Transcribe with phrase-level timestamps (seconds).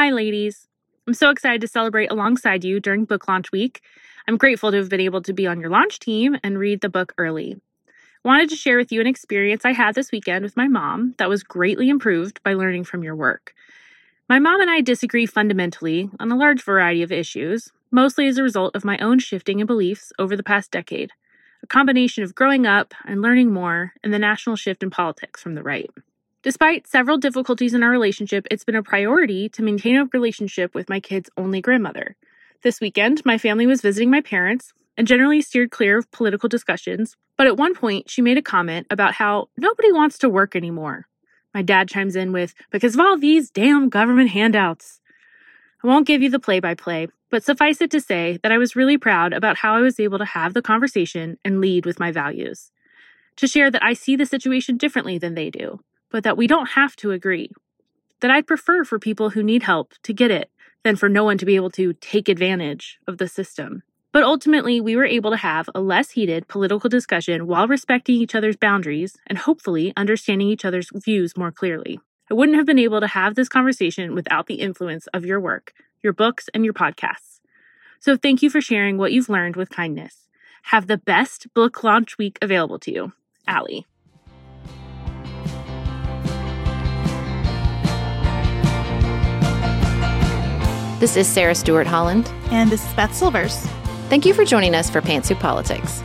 [0.00, 0.68] Hi, ladies.
[1.08, 3.80] I'm so excited to celebrate alongside you during book launch week.
[4.28, 6.88] I'm grateful to have been able to be on your launch team and read the
[6.88, 7.60] book early.
[8.24, 11.28] Wanted to share with you an experience I had this weekend with my mom that
[11.28, 13.54] was greatly improved by learning from your work.
[14.28, 18.44] My mom and I disagree fundamentally on a large variety of issues, mostly as a
[18.44, 21.10] result of my own shifting in beliefs over the past decade,
[21.64, 25.56] a combination of growing up and learning more and the national shift in politics from
[25.56, 25.90] the right.
[26.48, 30.88] Despite several difficulties in our relationship, it's been a priority to maintain a relationship with
[30.88, 32.16] my kid's only grandmother.
[32.62, 37.18] This weekend, my family was visiting my parents and generally steered clear of political discussions,
[37.36, 41.06] but at one point she made a comment about how nobody wants to work anymore.
[41.52, 45.02] My dad chimes in with, because of all these damn government handouts.
[45.84, 48.56] I won't give you the play by play, but suffice it to say that I
[48.56, 52.00] was really proud about how I was able to have the conversation and lead with
[52.00, 52.72] my values.
[53.36, 55.80] To share that I see the situation differently than they do,
[56.10, 57.50] but that we don't have to agree.
[58.20, 60.50] That I'd prefer for people who need help to get it
[60.84, 63.82] than for no one to be able to take advantage of the system.
[64.12, 68.34] But ultimately, we were able to have a less heated political discussion while respecting each
[68.34, 72.00] other's boundaries and hopefully understanding each other's views more clearly.
[72.30, 75.72] I wouldn't have been able to have this conversation without the influence of your work,
[76.02, 77.40] your books, and your podcasts.
[78.00, 80.28] So thank you for sharing what you've learned with kindness.
[80.64, 83.12] Have the best book launch week available to you.
[83.46, 83.86] Allie.
[90.98, 92.28] This is Sarah Stewart Holland.
[92.50, 93.56] And this is Beth Silvers.
[94.08, 96.02] Thank you for joining us for Pantsuit Politics.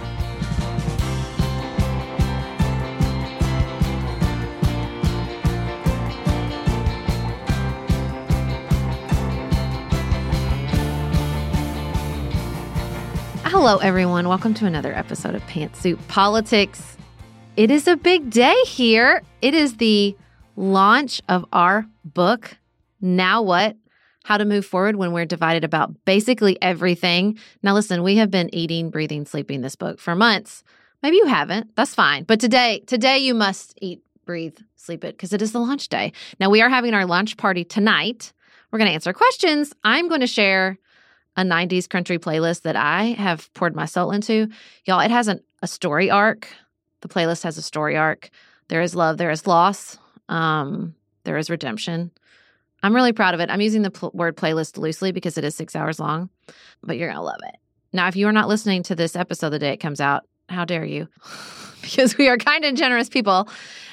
[13.46, 14.28] Hello, everyone.
[14.28, 16.98] Welcome to another episode of Pantsuit Politics.
[17.58, 19.24] It is a big day here.
[19.42, 20.16] It is the
[20.56, 22.58] launch of our book,
[23.02, 23.76] Now What?
[24.24, 27.38] How to Move Forward When We're Divided About Basically Everything.
[27.62, 30.64] Now, listen, we have been eating, breathing, sleeping this book for months.
[31.02, 31.76] Maybe you haven't.
[31.76, 32.24] That's fine.
[32.24, 36.14] But today, today you must eat, breathe, sleep it because it is the launch day.
[36.40, 38.32] Now, we are having our launch party tonight.
[38.72, 39.74] We're going to answer questions.
[39.84, 40.80] I'm going to share
[41.36, 44.48] a 90s country playlist that I have poured my soul into.
[44.86, 46.48] Y'all, it has an, a story arc.
[47.02, 48.30] The playlist has a story arc.
[48.70, 49.98] There is love, there is loss,
[50.30, 50.96] um,
[51.26, 52.12] there is redemption.
[52.84, 53.50] I'm really proud of it.
[53.50, 56.30] I'm using the pl- word playlist loosely because it is six hours long,
[56.84, 57.56] but you're going to love it.
[57.94, 60.66] Now, if you are not listening to this episode the day it comes out, how
[60.66, 61.08] dare you?
[61.82, 63.48] because we are kind and generous people.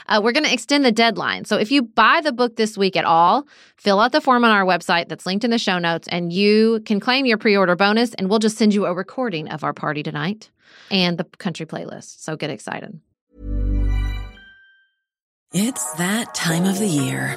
[0.08, 1.44] Uh, we're going to extend the deadline.
[1.44, 3.46] So if you buy the book this week at all,
[3.76, 6.80] fill out the form on our website that's linked in the show notes, and you
[6.84, 9.72] can claim your pre order bonus, and we'll just send you a recording of our
[9.72, 10.50] party tonight
[10.90, 12.20] and the country playlist.
[12.20, 13.00] So get excited.
[15.52, 17.36] It's that time of the year.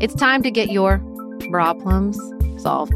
[0.00, 0.96] It's time to get your
[1.50, 2.18] bra plums
[2.62, 2.94] solved.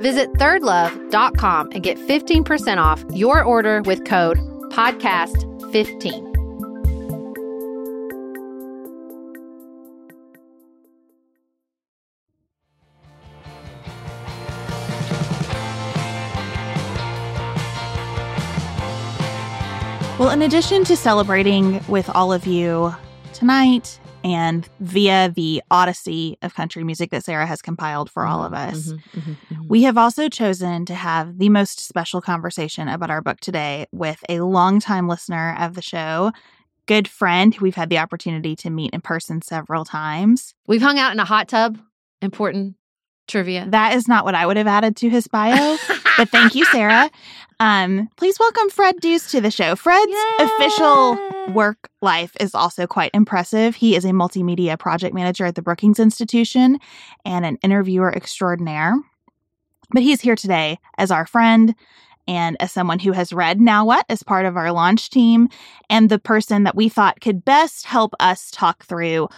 [0.00, 4.36] Visit thirdlove.com and get 15% off your order with code
[4.70, 6.32] podcast15.
[20.18, 22.94] Well, in addition to celebrating with all of you
[23.32, 28.52] tonight and via the odyssey of country music that Sarah has compiled for all of
[28.54, 29.68] us, Mhm, mhm, mhm.
[29.68, 34.24] we have also chosen to have the most special conversation about our book today with
[34.28, 36.32] a longtime listener of the show,
[36.86, 40.54] good friend who we've had the opportunity to meet in person several times.
[40.66, 41.78] We've hung out in a hot tub.
[42.22, 42.76] Important
[43.28, 43.66] trivia.
[43.68, 45.76] That is not what I would have added to his bio,
[46.16, 47.10] but thank you, Sarah.
[47.60, 49.76] Um, please welcome Fred Dews to the show.
[49.76, 51.18] Fred's official
[51.52, 53.76] work life is also quite impressive.
[53.76, 56.78] He is a multimedia project manager at the Brookings Institution
[57.24, 58.94] and an interviewer extraordinaire.
[59.90, 61.74] But he's here today as our friend
[62.26, 65.48] and as someone who has read Now What as part of our launch team
[65.88, 69.28] and the person that we thought could best help us talk through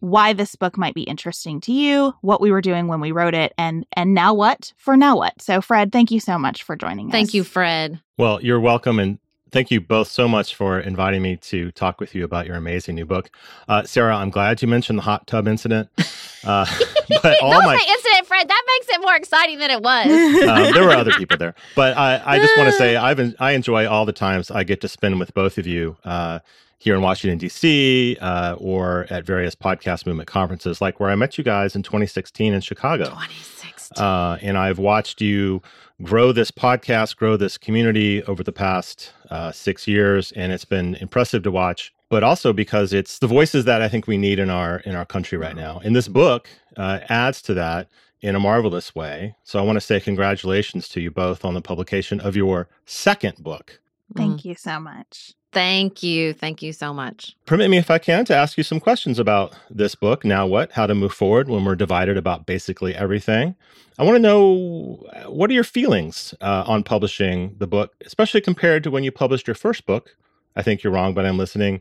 [0.00, 3.34] why this book might be interesting to you, what we were doing when we wrote
[3.34, 5.40] it, and and now what for now what.
[5.40, 7.12] So Fred, thank you so much for joining us.
[7.12, 8.00] Thank you, Fred.
[8.16, 9.18] Well, you're welcome, and
[9.50, 12.94] thank you both so much for inviting me to talk with you about your amazing
[12.94, 13.30] new book.
[13.68, 15.88] Uh, Sarah, I'm glad you mentioned the hot tub incident.
[16.42, 16.64] Uh,
[17.22, 18.48] but all Don't my incident, Fred.
[18.48, 20.06] That makes it more exciting than it was.
[20.06, 23.36] um, there were other people there, but I, I just want to say I've en-
[23.38, 26.38] I enjoy all the times I get to spend with both of you uh,
[26.80, 28.16] here in Washington D.C.
[28.22, 32.54] Uh, or at various podcast movement conferences, like where I met you guys in 2016
[32.54, 33.04] in Chicago.
[33.04, 34.02] 2016.
[34.02, 35.60] Uh, and I've watched you
[36.02, 40.94] grow this podcast, grow this community over the past uh, six years, and it's been
[40.96, 41.92] impressive to watch.
[42.08, 45.04] But also because it's the voices that I think we need in our in our
[45.04, 45.80] country right now.
[45.84, 46.48] And this book
[46.78, 47.88] uh, adds to that
[48.22, 49.36] in a marvelous way.
[49.44, 53.36] So I want to say congratulations to you both on the publication of your second
[53.38, 53.80] book.
[54.16, 55.34] Thank you so much.
[55.52, 56.32] Thank you.
[56.32, 57.36] Thank you so much.
[57.46, 60.24] Permit me, if I can, to ask you some questions about this book.
[60.24, 60.70] Now, what?
[60.72, 63.56] How to move forward when we're divided about basically everything.
[63.98, 68.40] I want to know uh, what are your feelings uh, on publishing the book, especially
[68.40, 70.16] compared to when you published your first book.
[70.54, 71.80] I think you're wrong, but I'm listening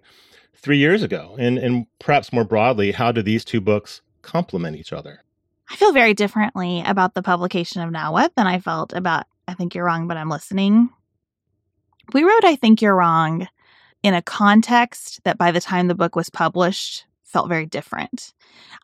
[0.55, 1.35] three years ago.
[1.37, 5.23] And, and perhaps more broadly, how do these two books complement each other?
[5.69, 9.53] I feel very differently about the publication of Now What than I felt about I
[9.53, 10.89] Think You're Wrong, but I'm listening.
[12.13, 13.47] We wrote I Think You're Wrong
[14.03, 18.33] in a context that by the time the book was published felt very different.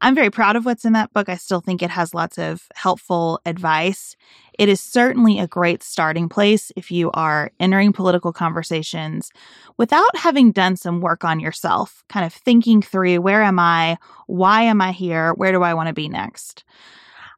[0.02, 1.30] I'm very proud of what's in that book.
[1.30, 4.16] I still think it has lots of helpful advice.
[4.60, 9.32] It is certainly a great starting place if you are entering political conversations
[9.78, 13.98] without having done some work on yourself, kind of thinking through where am I?
[14.28, 15.34] Why am I here?
[15.34, 16.64] Where do I want to be next?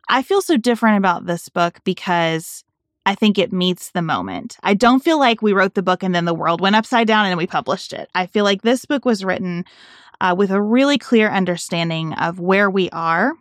[0.09, 2.63] I feel so different about this book because
[3.07, 4.57] I think it meets the moment.
[4.63, 7.25] I don't feel like we wrote the book and then the world went upside down
[7.25, 8.09] and we published it.
[8.13, 9.63] I feel like this book was written
[10.19, 13.31] uh, with a really clear understanding of where we are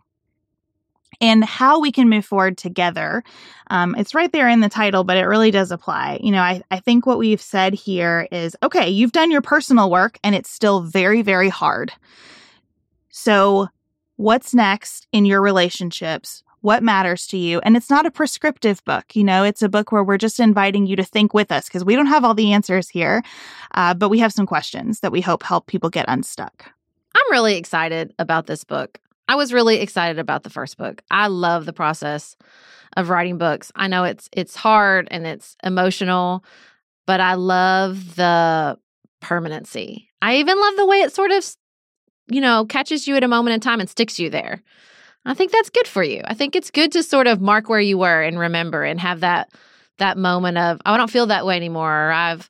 [1.20, 3.24] and how we can move forward together.
[3.68, 6.20] Um, it's right there in the title, but it really does apply.
[6.22, 9.90] You know, I, I think what we've said here is okay, you've done your personal
[9.90, 11.92] work and it's still very, very hard.
[13.10, 13.66] So,
[14.14, 16.44] what's next in your relationships?
[16.66, 17.60] What matters to you?
[17.60, 19.14] And it's not a prescriptive book.
[19.14, 21.84] You know, it's a book where we're just inviting you to think with us because
[21.84, 23.22] we don't have all the answers here,
[23.76, 26.72] uh, but we have some questions that we hope help people get unstuck.
[27.14, 28.98] I'm really excited about this book.
[29.28, 31.02] I was really excited about the first book.
[31.08, 32.36] I love the process
[32.96, 33.70] of writing books.
[33.76, 36.44] I know it's it's hard and it's emotional,
[37.06, 38.76] but I love the
[39.20, 40.10] permanency.
[40.20, 41.44] I even love the way it sort of
[42.28, 44.62] you know, catches you at a moment in time and sticks you there.
[45.26, 46.22] I think that's good for you.
[46.24, 49.20] I think it's good to sort of mark where you were and remember and have
[49.20, 49.50] that
[49.98, 52.48] that moment of oh, I don't feel that way anymore or I've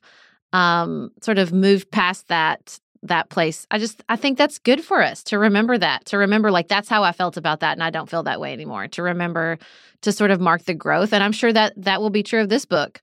[0.53, 3.65] um sort of moved past that that place.
[3.71, 6.05] I just I think that's good for us to remember that.
[6.05, 8.53] To remember like that's how I felt about that and I don't feel that way
[8.53, 8.87] anymore.
[8.89, 9.57] To remember
[10.01, 12.49] to sort of mark the growth and I'm sure that that will be true of
[12.49, 13.01] this book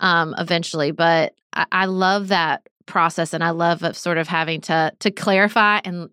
[0.00, 4.62] um eventually, but I, I love that process and I love of sort of having
[4.62, 6.10] to to clarify and and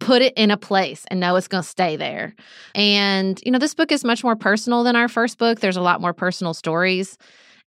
[0.00, 2.34] put it in a place and know it's going to stay there.
[2.74, 5.60] And you know, this book is much more personal than our first book.
[5.60, 7.16] There's a lot more personal stories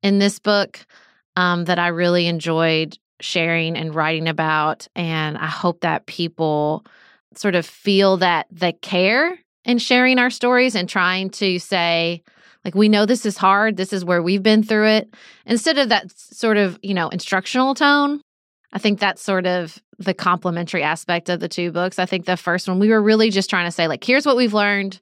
[0.03, 0.81] in this book.
[1.37, 4.89] um, that I really enjoyed sharing and writing about.
[4.95, 6.85] And I hope that people
[7.35, 12.23] sort of feel that the care in sharing our stories and trying to say,
[12.65, 13.77] like, we know this is hard.
[13.77, 15.15] This is where we've been through it.
[15.47, 18.21] Instead of that sort of, you know, instructional tone,
[18.73, 21.99] I think that's sort of the complementary aspect of the two books.
[21.99, 24.37] I think the first one, we were really just trying to say, like, here's what
[24.37, 25.01] we've learned.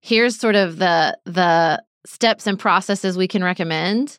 [0.00, 4.18] Here's sort of the the steps and processes we can recommend.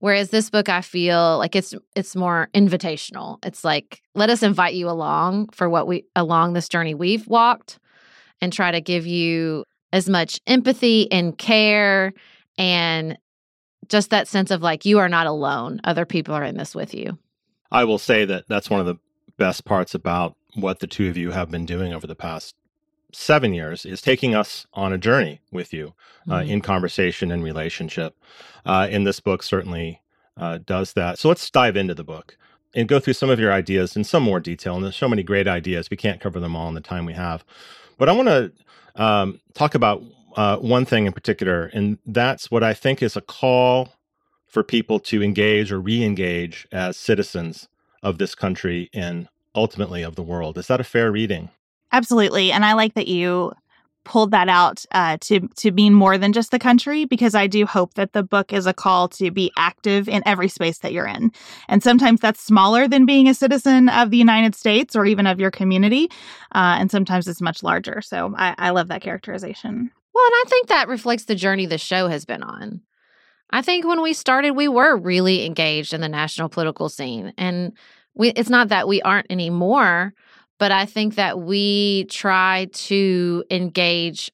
[0.00, 3.38] Whereas this book, I feel like it's it's more invitational.
[3.46, 7.78] It's like let us invite you along for what we along this journey we've walked,
[8.40, 12.12] and try to give you as much empathy and care
[12.58, 13.16] and
[13.88, 15.80] just that sense of like you are not alone.
[15.84, 17.16] Other people are in this with you.
[17.70, 18.96] I will say that that's one of the
[19.36, 22.54] best parts about what the two of you have been doing over the past
[23.12, 25.94] seven years is taking us on a journey with you
[26.28, 26.50] uh, mm-hmm.
[26.50, 28.16] in conversation and relationship.
[28.66, 30.00] Uh, and this book certainly
[30.36, 31.18] uh, does that.
[31.18, 32.36] So let's dive into the book
[32.74, 34.74] and go through some of your ideas in some more detail.
[34.74, 35.90] And there's so many great ideas.
[35.90, 37.44] We can't cover them all in the time we have.
[37.98, 38.52] But I want to
[38.96, 40.02] um, talk about
[40.36, 43.92] uh, one thing in particular, and that's what I think is a call
[44.48, 47.68] for people to engage or re engage as citizens
[48.04, 50.56] of this country and ultimately of the world.
[50.58, 51.50] Is that a fair reading?
[51.90, 52.52] Absolutely.
[52.52, 53.52] And I like that you
[54.04, 57.64] pulled that out uh, to to mean more than just the country because I do
[57.66, 61.06] hope that the book is a call to be active in every space that you're
[61.06, 61.32] in,
[61.68, 65.40] and sometimes that's smaller than being a citizen of the United States or even of
[65.40, 66.10] your community,
[66.54, 68.02] uh, and sometimes it's much larger.
[68.02, 69.90] So I, I love that characterization.
[70.14, 72.82] Well, and I think that reflects the journey the show has been on.
[73.50, 77.72] I think when we started, we were really engaged in the national political scene, and
[78.14, 80.14] we, it's not that we aren't anymore
[80.58, 84.30] but I think that we try to engage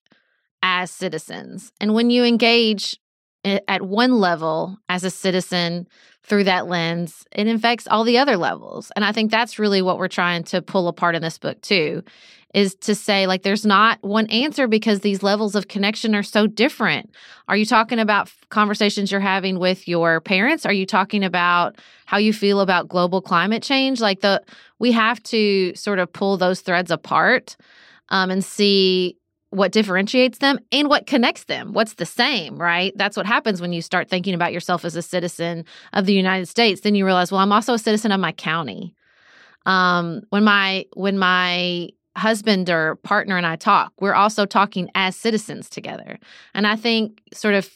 [0.62, 1.72] as citizens.
[1.80, 2.98] And when you engage
[3.44, 5.88] at one level as a citizen
[6.22, 8.92] through that lens, it infects all the other levels.
[8.94, 12.04] And I think that's really what we're trying to pull apart in this book, too,
[12.54, 16.46] is to say, like, there's not one answer because these levels of connection are so
[16.46, 17.10] different.
[17.48, 20.66] Are you talking about conversations you're having with your parents?
[20.66, 21.76] Are you talking about
[22.06, 24.00] how you feel about global climate change?
[24.00, 24.42] Like, the
[24.78, 27.56] we have to sort of pull those threads apart
[28.08, 29.16] um, and see
[29.50, 33.72] what differentiates them and what connects them what's the same right that's what happens when
[33.72, 37.32] you start thinking about yourself as a citizen of the united states then you realize
[37.32, 38.94] well i'm also a citizen of my county
[39.66, 45.14] um, when my when my husband or partner and i talk we're also talking as
[45.14, 46.18] citizens together.
[46.54, 47.70] And i think sort of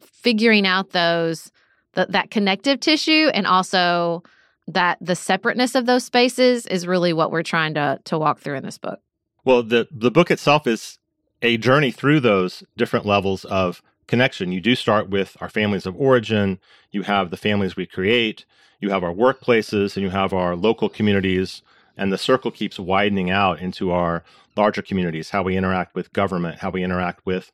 [0.00, 1.52] figuring out those
[1.94, 4.22] the, that connective tissue and also
[4.68, 8.56] that the separateness of those spaces is really what we're trying to to walk through
[8.56, 9.00] in this book.
[9.44, 10.98] Well, the the book itself is
[11.42, 14.52] a journey through those different levels of connection.
[14.52, 16.58] You do start with our families of origin,
[16.90, 18.44] you have the families we create,
[18.80, 21.62] you have our workplaces, and you have our local communities,
[22.00, 24.24] and the circle keeps widening out into our
[24.56, 27.52] larger communities, how we interact with government, how we interact with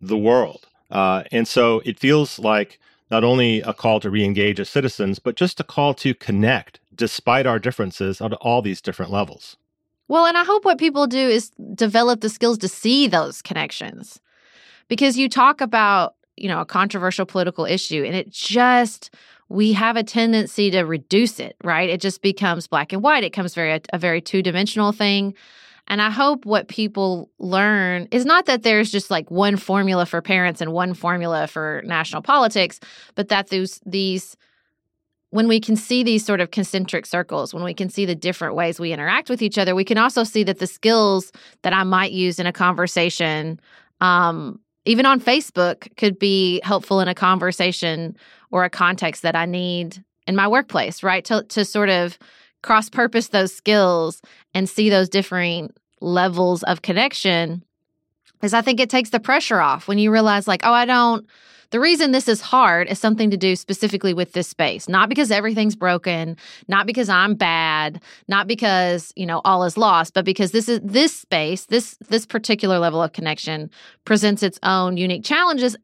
[0.00, 0.66] the world.
[0.90, 2.80] Uh, and so it feels like
[3.10, 7.46] not only a call to re-engage as citizens, but just a call to connect despite
[7.46, 9.58] our differences on all these different levels.
[10.08, 14.20] Well, and I hope what people do is develop the skills to see those connections.
[14.88, 19.14] Because you talk about, you know, a controversial political issue and it just
[19.52, 21.90] we have a tendency to reduce it, right?
[21.90, 23.22] It just becomes black and white.
[23.22, 25.34] It becomes very a, a very two-dimensional thing.
[25.88, 30.22] And I hope what people learn is not that there's just like one formula for
[30.22, 32.80] parents and one formula for national politics,
[33.14, 34.36] but that those these
[35.30, 38.54] when we can see these sort of concentric circles, when we can see the different
[38.54, 41.32] ways we interact with each other, we can also see that the skills
[41.62, 43.58] that I might use in a conversation,
[44.02, 48.14] um, even on Facebook, could be helpful in a conversation
[48.52, 51.24] or a context that I need in my workplace, right?
[51.24, 52.18] To, to sort of
[52.62, 54.22] cross purpose those skills
[54.54, 57.64] and see those differing levels of connection
[58.42, 61.26] is I think it takes the pressure off when you realize, like, oh, I don't
[61.72, 65.30] the reason this is hard is something to do specifically with this space, not because
[65.30, 66.36] everything's broken,
[66.68, 70.80] not because I'm bad, not because, you know, all is lost, but because this is
[70.82, 73.70] this space, this this particular level of connection
[74.04, 75.74] presents its own unique challenges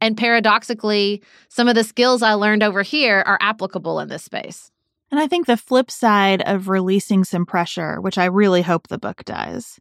[0.00, 4.70] and paradoxically, some of the skills I learned over here are applicable in this space.
[5.10, 8.98] And I think the flip side of releasing some pressure, which I really hope the
[8.98, 9.78] book does,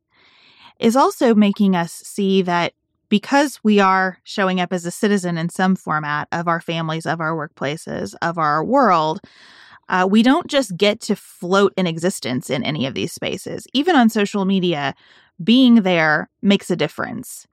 [0.80, 2.74] is also making us see that
[3.10, 7.22] because we are showing up as a citizen in some format of our families, of
[7.22, 9.22] our workplaces, of our world,
[9.90, 13.68] uh, we don't just get to float in existence in any of these spaces.
[13.74, 14.96] Even on social media,
[15.44, 17.48] being there makes a difference.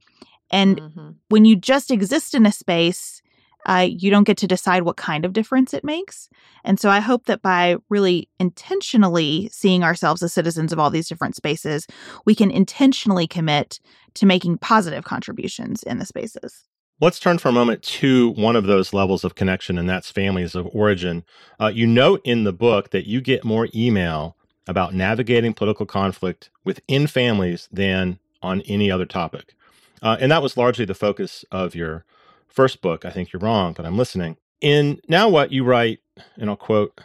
[0.53, 1.11] And mm-hmm.
[1.29, 3.23] when you just exist in a space,
[3.67, 6.29] uh, you don't get to decide what kind of difference it makes.
[6.65, 11.09] And so I hope that by really intentionally seeing ourselves as citizens of all these
[11.09, 11.87] different spaces,
[12.25, 13.81] we can intentionally commit
[14.15, 16.65] to making positive contributions in the spaces.
[17.01, 20.55] Let's turn for a moment to one of those levels of connection, and that's families
[20.55, 21.25] of origin.
[21.59, 24.37] Uh, you note in the book that you get more email
[24.69, 29.55] about navigating political conflict within families than on any other topic.
[30.03, 32.05] Uh, and that was largely the focus of your
[32.49, 33.05] first book.
[33.05, 34.37] I think you're wrong, but I'm listening.
[34.61, 36.01] In Now What, you write,
[36.37, 37.01] and I'll quote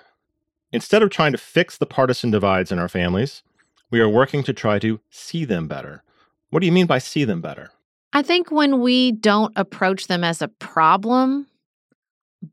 [0.72, 3.42] Instead of trying to fix the partisan divides in our families,
[3.90, 6.04] we are working to try to see them better.
[6.50, 7.72] What do you mean by see them better?
[8.14, 11.48] I think when we don't approach them as a problem,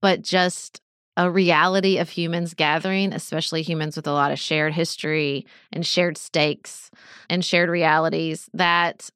[0.00, 0.80] but just
[1.16, 6.16] a reality of humans gathering, especially humans with a lot of shared history and shared
[6.16, 6.90] stakes
[7.30, 9.10] and shared realities, that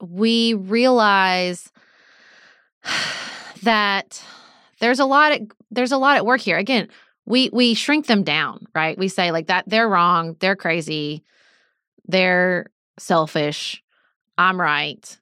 [0.00, 1.70] we realize
[3.62, 4.22] that
[4.80, 6.58] there's a lot at, there's a lot at work here.
[6.58, 6.88] Again,
[7.24, 8.96] we we shrink them down, right?
[8.96, 11.24] We say like that they're wrong, they're crazy,
[12.06, 12.66] they're
[12.98, 13.82] selfish,
[14.38, 15.18] I'm right.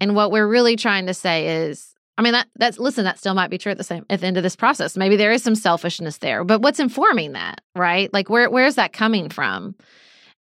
[0.00, 3.34] And what we're really trying to say is I mean that that's listen, that still
[3.34, 4.96] might be true at the same at the end of this process.
[4.96, 8.12] Maybe there is some selfishness there, but what's informing that, right?
[8.12, 9.74] Like where where's that coming from?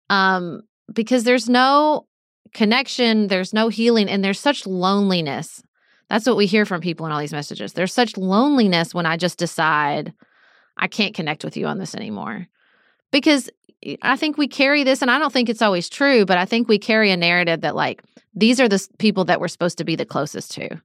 [0.09, 0.61] Um
[0.93, 2.06] because there's no
[2.53, 5.61] connection, there's no healing and there's such loneliness.
[6.09, 7.73] That's what we hear from people in all these messages.
[7.73, 10.13] There's such loneliness when I just decide
[10.77, 12.47] I can't connect with you on this anymore.
[13.11, 13.49] Because
[14.01, 16.67] I think we carry this, and I don't think it's always true, but I think
[16.67, 19.95] we carry a narrative that, like, these are the people that we're supposed to be
[19.95, 20.81] the closest to.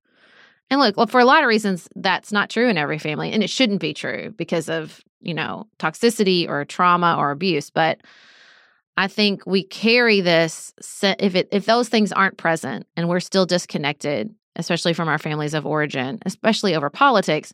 [0.70, 3.42] And look, well, for a lot of reasons, that's not true in every family, and
[3.42, 7.70] it shouldn't be true because of, you know, toxicity or trauma or abuse.
[7.70, 8.00] But
[8.96, 10.72] I think we carry this
[11.02, 15.54] if it if those things aren't present and we're still disconnected, especially from our families
[15.54, 17.52] of origin, especially over politics,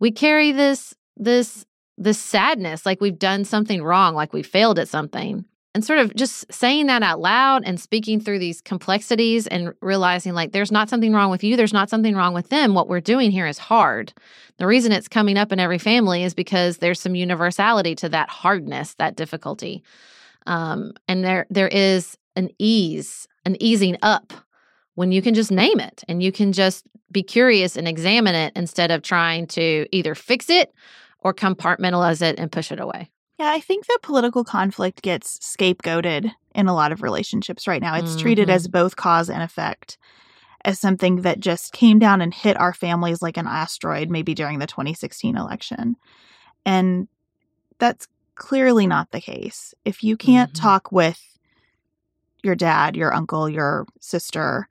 [0.00, 1.66] we carry this this
[1.98, 5.44] this sadness like we've done something wrong, like we failed at something.
[5.74, 10.32] And sort of just saying that out loud and speaking through these complexities and realizing
[10.32, 12.74] like there's not something wrong with you, there's not something wrong with them.
[12.74, 14.12] What we're doing here is hard.
[14.56, 18.30] The reason it's coming up in every family is because there's some universality to that
[18.30, 19.84] hardness, that difficulty.
[20.48, 24.32] Um, and there there is an ease, an easing up
[24.94, 28.52] when you can just name it and you can just be curious and examine it
[28.56, 30.72] instead of trying to either fix it
[31.20, 33.10] or compartmentalize it and push it away.
[33.38, 37.94] Yeah, I think that political conflict gets scapegoated in a lot of relationships right now.
[37.94, 38.20] It's mm-hmm.
[38.20, 39.98] treated as both cause and effect,
[40.64, 44.58] as something that just came down and hit our families like an asteroid, maybe during
[44.58, 45.96] the 2016 election.
[46.66, 47.06] And
[47.78, 48.08] that's
[48.38, 49.74] clearly not the case.
[49.84, 50.62] If you can't mm-hmm.
[50.62, 51.20] talk with
[52.42, 54.68] your dad, your uncle, your sister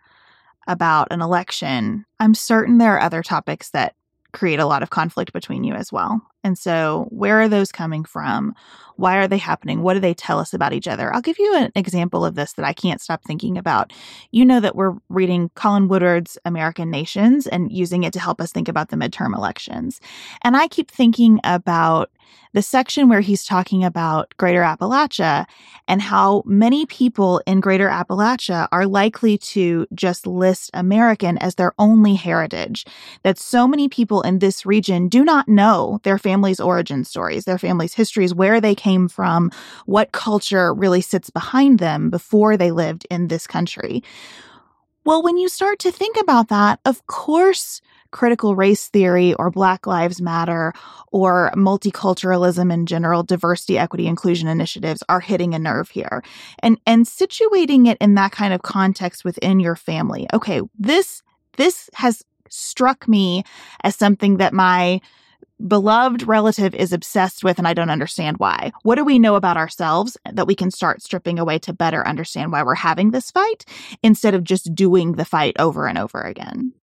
[0.67, 3.93] about an election, I'm certain there are other topics that
[4.34, 6.21] create a lot of conflict between you as well.
[6.47, 8.55] And so, where are those coming from?
[8.95, 9.81] Why are they happening?
[9.81, 11.13] What do they tell us about each other?
[11.13, 13.91] I'll give you an example of this that I can't stop thinking about.
[14.31, 18.53] You know that we're reading Colin Woodward's American Nations and using it to help us
[18.53, 19.99] think about the midterm elections.
[20.41, 22.12] And I keep thinking about
[22.53, 25.45] the section where he's talking about Greater Appalachia
[25.88, 31.73] and how many people in Greater Appalachia are likely to just list American as their
[31.77, 32.86] only heritage.
[33.23, 37.58] That so many people in this region do not know their family's origin stories, their
[37.58, 39.50] family's histories, where they came from,
[39.88, 44.04] what culture really sits behind them before they lived in this country.
[45.04, 49.88] Well, when you start to think about that, of course, critical race theory or Black
[49.88, 50.73] Lives Matter
[51.12, 56.21] or multiculturalism in general, diversity, equity, inclusion initiatives are hitting a nerve here.
[56.60, 60.28] And and situating it in that kind of context within your family.
[60.34, 61.23] Okay, this
[61.58, 63.43] this has struck me
[63.84, 65.02] as something that my
[65.65, 68.72] beloved relative is obsessed with and I don't understand why.
[68.84, 72.52] What do we know about ourselves that we can start stripping away to better understand
[72.52, 73.65] why we're having this fight
[74.04, 76.74] instead of just doing the fight over and over again?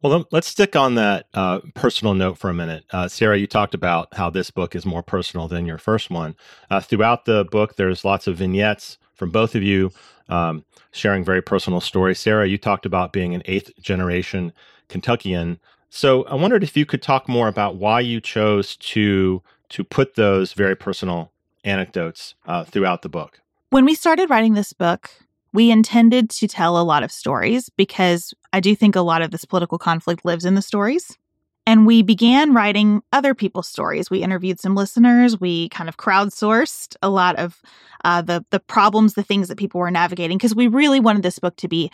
[0.00, 2.84] Well, let's stick on that uh, personal note for a minute.
[2.92, 6.36] Uh, Sarah, you talked about how this book is more personal than your first one.
[6.70, 9.90] Uh, throughout the book, there's lots of vignettes from both of you
[10.28, 12.20] um, sharing very personal stories.
[12.20, 14.52] Sarah, you talked about being an eighth generation
[14.88, 15.58] Kentuckian.
[15.90, 20.14] So I wondered if you could talk more about why you chose to to put
[20.14, 21.30] those very personal
[21.64, 23.40] anecdotes uh, throughout the book.
[23.70, 25.10] When we started writing this book,
[25.52, 29.30] we intended to tell a lot of stories because I do think a lot of
[29.30, 31.18] this political conflict lives in the stories.
[31.66, 34.10] And we began writing other people's stories.
[34.10, 35.38] We interviewed some listeners.
[35.38, 37.60] We kind of crowdsourced a lot of
[38.04, 41.38] uh, the the problems, the things that people were navigating, because we really wanted this
[41.38, 41.90] book to be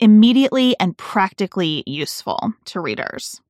[0.00, 3.40] immediately and practically useful to readers.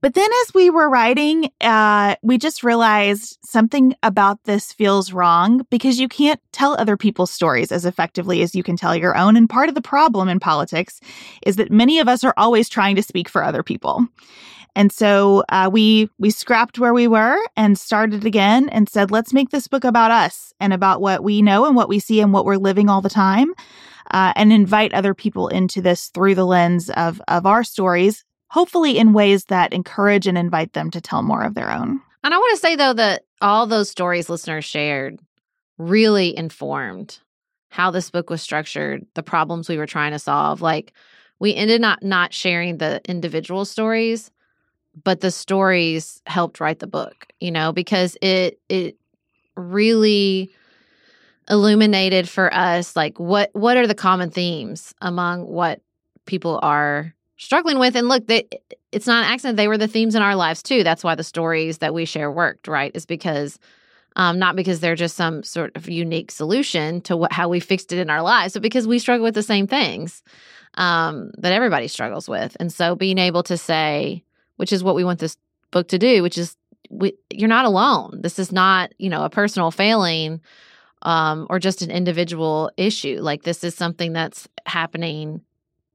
[0.00, 5.66] But then as we were writing, uh, we just realized something about this feels wrong
[5.70, 9.36] because you can't tell other people's stories as effectively as you can tell your own.
[9.36, 11.00] And part of the problem in politics
[11.44, 14.06] is that many of us are always trying to speak for other people.
[14.76, 19.32] And so uh, we we scrapped where we were and started again and said, let's
[19.32, 22.32] make this book about us and about what we know and what we see and
[22.32, 23.52] what we're living all the time,
[24.10, 28.98] uh, and invite other people into this through the lens of of our stories, hopefully
[28.98, 32.00] in ways that encourage and invite them to tell more of their own.
[32.24, 35.20] And I want to say though that all those stories listeners shared
[35.78, 37.18] really informed
[37.70, 40.62] how this book was structured, the problems we were trying to solve.
[40.62, 40.92] Like
[41.38, 44.30] we ended not not sharing the individual stories,
[45.04, 48.96] but the stories helped write the book, you know, because it it
[49.56, 50.50] really
[51.50, 55.80] illuminated for us like what what are the common themes among what
[56.26, 57.96] people are struggling with?
[57.96, 60.84] And look it's not an accident they were the themes in our lives too.
[60.84, 62.92] That's why the stories that we share worked right?
[62.94, 63.58] Is because
[64.16, 67.92] um, not because they're just some sort of unique solution to what, how we fixed
[67.92, 70.22] it in our lives but because we struggle with the same things
[70.74, 72.56] um, that everybody struggles with.
[72.58, 74.24] And so being able to say
[74.56, 75.36] which is what we want this
[75.70, 76.56] book to do which is
[76.90, 78.20] we, you're not alone.
[78.22, 80.40] This is not you know a personal failing
[81.02, 85.42] um, or just an individual issue like this is something that's happening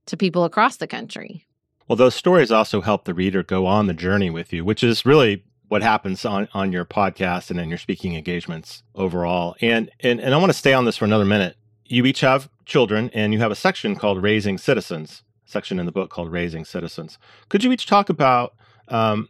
[0.06, 1.46] to people across the country.
[1.88, 5.06] Well, those stories also help the reader go on the journey with you, which is
[5.06, 9.56] really what happens on, on your podcast and in your speaking engagements overall.
[9.62, 11.58] And, and and I want to stay on this for another minute.
[11.86, 15.92] You each have children and you have a section called Raising Citizens, section in the
[15.92, 17.18] book called Raising Citizens.
[17.50, 18.54] Could you each talk about
[18.88, 19.28] um,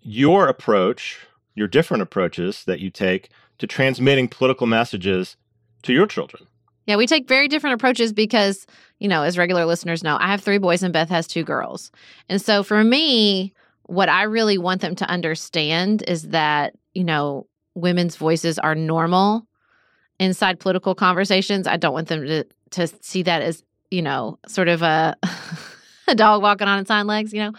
[0.00, 1.18] your approach,
[1.54, 5.36] your different approaches that you take to transmitting political messages
[5.82, 6.46] to your children?
[6.86, 8.66] Yeah, we take very different approaches because,
[8.98, 11.90] you know, as regular listeners know, I have three boys and Beth has two girls.
[12.30, 13.52] And so for me,
[13.84, 19.46] what I really want them to understand is that, you know, women's voices are normal
[20.18, 21.66] inside political conversations.
[21.66, 25.16] I don't want them to to see that as, you know, sort of a
[26.08, 27.52] a dog walking on its hind legs, you know.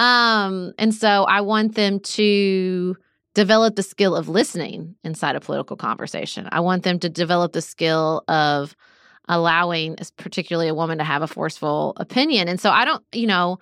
[0.00, 2.96] Um, and so I want them to
[3.34, 6.48] develop the skill of listening inside a political conversation.
[6.50, 8.74] I want them to develop the skill of
[9.28, 12.48] allowing, particularly a woman, to have a forceful opinion.
[12.48, 13.58] And so I don't, you know,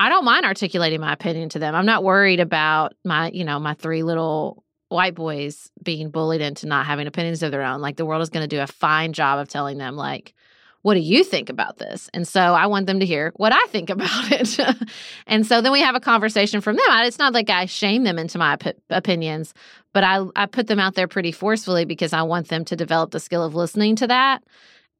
[0.00, 1.74] I don't mind articulating my opinion to them.
[1.74, 6.66] I'm not worried about my, you know, my three little white boys being bullied into
[6.66, 7.80] not having opinions of their own.
[7.80, 10.34] Like the world is going to do a fine job of telling them, like,
[10.84, 12.10] what do you think about this?
[12.12, 14.60] And so I want them to hear what I think about it.
[15.26, 16.84] and so then we have a conversation from them.
[17.04, 19.54] It's not like I shame them into my op- opinions,
[19.94, 23.12] but I, I put them out there pretty forcefully because I want them to develop
[23.12, 24.44] the skill of listening to that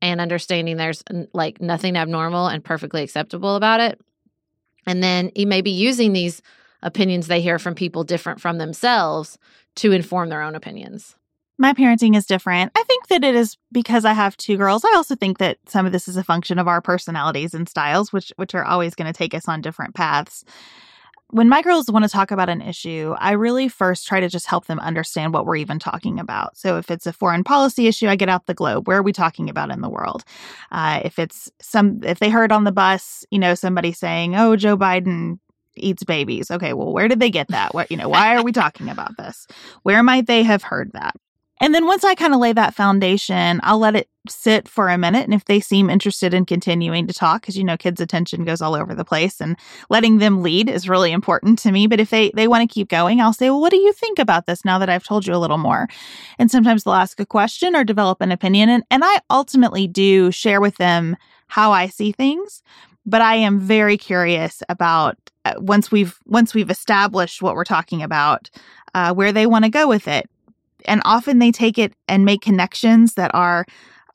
[0.01, 4.01] and understanding there's like nothing abnormal and perfectly acceptable about it.
[4.87, 6.40] And then maybe using these
[6.81, 9.37] opinions they hear from people different from themselves
[9.77, 11.14] to inform their own opinions
[11.58, 12.72] my parenting is different.
[12.74, 14.84] I think that it is because I have two girls.
[14.84, 18.12] I also think that some of this is a function of our personalities and styles,
[18.12, 20.44] which which are always going to take us on different paths.
[21.30, 24.46] When my girls want to talk about an issue, I really first try to just
[24.46, 26.56] help them understand what we're even talking about.
[26.56, 28.86] So, if it's a foreign policy issue, I get out the globe.
[28.86, 30.24] Where are we talking about in the world?
[30.72, 34.56] Uh, if it's some, if they heard on the bus, you know, somebody saying, "Oh,
[34.56, 35.38] Joe Biden
[35.76, 37.74] eats babies." Okay, well, where did they get that?
[37.74, 39.46] What, you know, why are we talking about this?
[39.82, 41.14] Where might they have heard that?
[41.60, 44.98] And then once I kind of lay that foundation, I'll let it sit for a
[44.98, 45.24] minute.
[45.24, 48.60] And if they seem interested in continuing to talk, because you know, kids' attention goes
[48.60, 49.56] all over the place and
[49.88, 51.86] letting them lead is really important to me.
[51.86, 54.18] But if they, they want to keep going, I'll say, well, what do you think
[54.18, 55.86] about this now that I've told you a little more?
[56.38, 58.68] And sometimes they'll ask a question or develop an opinion.
[58.68, 62.62] And, and I ultimately do share with them how I see things.
[63.06, 68.02] But I am very curious about uh, once we've once we've established what we're talking
[68.02, 68.48] about,
[68.94, 70.28] uh, where they want to go with it
[70.87, 73.64] and often they take it and make connections that are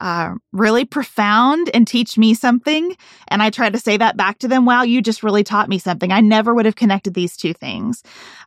[0.01, 2.95] uh, really profound and teach me something.
[3.27, 4.65] And I try to say that back to them.
[4.65, 6.11] Wow, you just really taught me something.
[6.11, 8.03] I never would have connected these two things.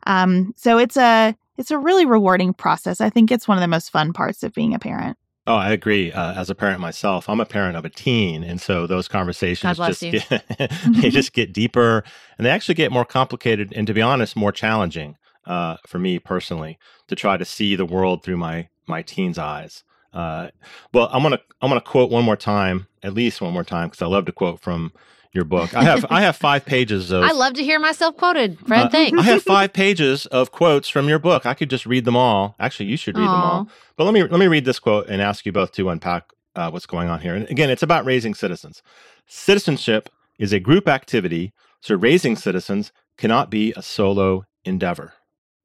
[0.07, 2.99] Um, so it's a it's a really rewarding process.
[2.99, 5.17] I think it's one of the most fun parts of being a parent.
[5.45, 6.11] Oh, I agree.
[6.11, 9.77] Uh, as a parent myself, I'm a parent of a teen, and so those conversations
[9.77, 10.43] just get,
[10.89, 12.03] they just get deeper,
[12.37, 16.19] and they actually get more complicated, and to be honest, more challenging uh, for me
[16.19, 16.77] personally
[17.07, 19.83] to try to see the world through my my teen's eyes.
[20.13, 20.49] Uh,
[20.93, 24.01] well, I'm gonna I'm gonna quote one more time, at least one more time, because
[24.01, 24.91] I love to quote from
[25.33, 25.75] your book.
[25.75, 27.23] I have I have five pages of.
[27.23, 28.59] I love to hear myself quoted.
[28.59, 29.19] Fred, uh, thanks.
[29.19, 31.45] I have five pages of quotes from your book.
[31.45, 32.55] I could just read them all.
[32.59, 33.33] Actually, you should read Aww.
[33.33, 33.67] them all.
[33.97, 36.69] But let me let me read this quote and ask you both to unpack uh,
[36.69, 37.35] what's going on here.
[37.35, 38.83] And again, it's about raising citizens.
[39.25, 45.13] Citizenship is a group activity, so raising citizens cannot be a solo endeavor.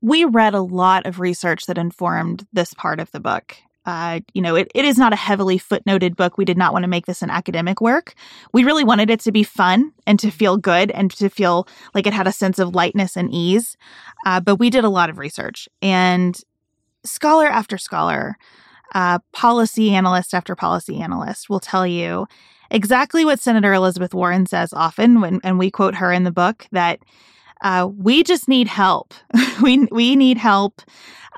[0.01, 3.57] We read a lot of research that informed this part of the book.
[3.85, 6.37] Uh, you know, it, it is not a heavily footnoted book.
[6.37, 8.13] We did not want to make this an academic work.
[8.53, 12.07] We really wanted it to be fun and to feel good and to feel like
[12.07, 13.79] it had a sense of lightness and ease.
[14.27, 16.39] Uh, but we did a lot of research, and
[17.03, 18.37] scholar after scholar,
[18.95, 22.27] uh, policy analyst after policy analyst will tell you
[22.71, 26.67] exactly what Senator Elizabeth Warren says often when, and we quote her in the book
[26.73, 27.01] that
[27.63, 29.15] uh, we just need help.
[29.63, 30.83] we we need help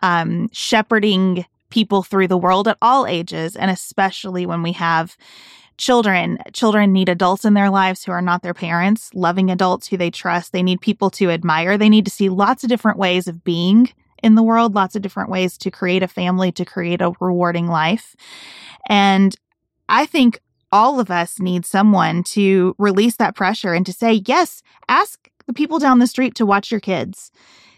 [0.02, 5.16] um, shepherding people through the world at all ages, and especially when we have
[5.76, 6.38] children.
[6.52, 10.10] Children need adults in their lives who are not their parents, loving adults who they
[10.10, 10.52] trust.
[10.52, 11.78] They need people to admire.
[11.78, 13.88] They need to see lots of different ways of being
[14.22, 17.66] in the world, lots of different ways to create a family, to create a rewarding
[17.66, 18.14] life.
[18.88, 19.34] And
[19.88, 24.62] I think all of us need someone to release that pressure and to say, yes,
[24.88, 27.32] ask the people down the street to watch your kids.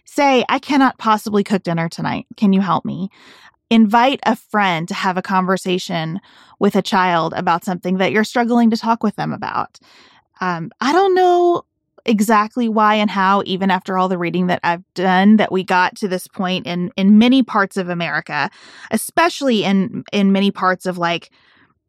[0.05, 2.27] Say, I cannot possibly cook dinner tonight.
[2.37, 3.09] Can you help me?
[3.71, 6.21] Invite a friend to have a conversation
[6.59, 9.79] with a child about something that you're struggling to talk with them about.
[10.43, 11.63] Um, I don't know
[12.05, 15.97] exactly why and how even after all the reading that I've done that we got
[15.97, 18.51] to this point in in many parts of America
[18.91, 21.31] especially in in many parts of like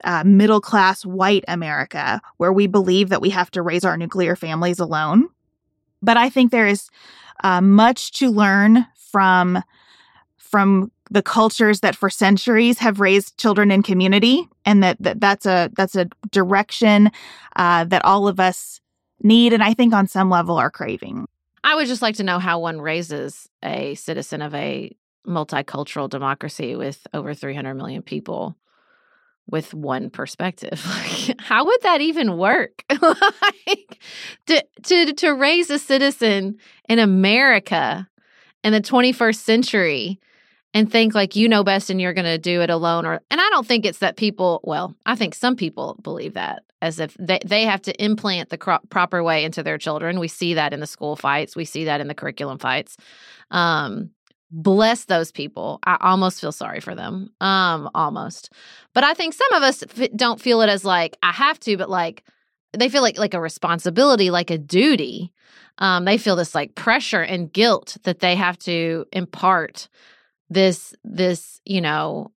[0.03, 4.35] uh, middle class white America where we believe that we have to raise our nuclear
[4.35, 5.29] families alone
[6.03, 6.89] but I think there is
[7.43, 9.63] uh, much to learn from
[10.37, 15.45] from the cultures that for centuries have raised children in community and that, that that's
[15.45, 17.11] a that's a direction
[17.55, 18.81] uh, that all of us
[19.21, 21.27] need and I think on some level are craving.
[21.63, 26.75] I would just like to know how one raises a citizen of a multicultural democracy
[26.75, 28.57] with over 300 million people
[29.49, 30.83] with one perspective.
[30.93, 32.83] Like, how would that even work?
[33.01, 33.99] like,
[34.47, 36.57] to, to, to raise a citizen
[36.89, 38.07] in America
[38.63, 40.19] in the 21st century
[40.73, 43.39] and think like you know best and you're going to do it alone or and
[43.39, 47.15] I don't think it's that people well I think some people believe that as if
[47.19, 50.73] they, they have to implant the cro- proper way into their children we see that
[50.73, 52.97] in the school fights we see that in the curriculum fights
[53.51, 54.09] um
[54.53, 55.79] bless those people.
[55.83, 57.31] I almost feel sorry for them.
[57.41, 58.53] Um almost.
[58.93, 61.75] But I think some of us f- don't feel it as like I have to
[61.75, 62.23] but like
[62.71, 65.33] they feel like like a responsibility like a duty.
[65.79, 69.89] Um, they feel this like pressure and guilt that they have to impart
[70.49, 72.31] this this you know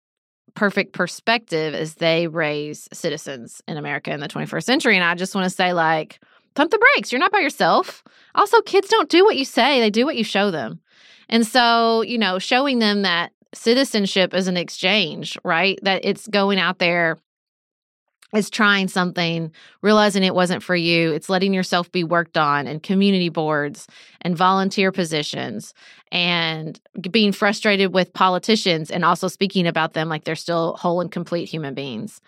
[0.54, 4.94] perfect perspective as they raise citizens in America in the 21st century.
[4.94, 6.20] And I just want to say like
[6.54, 7.10] pump the brakes.
[7.10, 8.04] You're not by yourself.
[8.36, 9.80] Also kids don't do what you say.
[9.80, 10.80] They do what you show them
[11.28, 16.58] and so you know showing them that citizenship is an exchange right that it's going
[16.58, 17.18] out there
[18.34, 21.12] it's trying something, realizing it wasn't for you.
[21.12, 23.86] It's letting yourself be worked on and community boards
[24.22, 25.72] and volunteer positions
[26.10, 31.12] and being frustrated with politicians and also speaking about them like they're still whole and
[31.12, 32.20] complete human beings.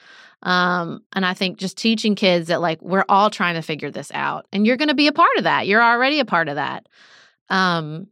[0.42, 4.12] Um, and I think just teaching kids that like we're all trying to figure this
[4.12, 5.66] out and you're going to be a part of that.
[5.66, 6.86] You're already a part of that.
[7.48, 8.06] Um,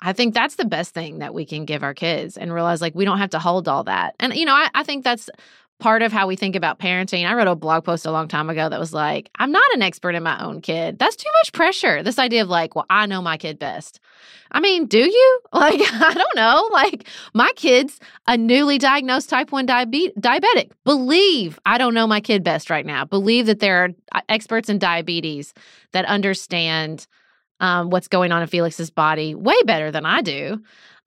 [0.00, 2.94] I think that's the best thing that we can give our kids and realize like
[2.94, 4.14] we don't have to hold all that.
[4.20, 5.30] And, you know, I, I think that's
[5.78, 7.26] part of how we think about parenting.
[7.26, 9.82] I wrote a blog post a long time ago that was like, I'm not an
[9.82, 10.98] expert in my own kid.
[10.98, 12.02] That's too much pressure.
[12.02, 14.00] This idea of like, well, I know my kid best.
[14.50, 15.40] I mean, do you?
[15.52, 16.68] Like, I don't know.
[16.70, 20.70] Like, my kid's a newly diagnosed type 1 diabe- diabetic.
[20.84, 23.06] Believe I don't know my kid best right now.
[23.06, 25.54] Believe that there are uh, experts in diabetes
[25.92, 27.06] that understand
[27.60, 30.60] um, what's going on in Felix's body way better than I do.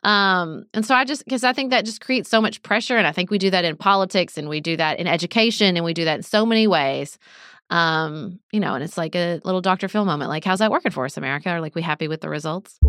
[0.03, 3.05] Um, and so I just because I think that just creates so much pressure, and
[3.05, 5.93] I think we do that in politics, and we do that in education, and we
[5.93, 7.17] do that in so many ways.
[7.69, 9.88] Um, you know, and it's like a little Dr.
[9.88, 10.29] Phil moment.
[10.29, 11.49] Like, how's that working for us, America?
[11.49, 12.79] Are like we happy with the results?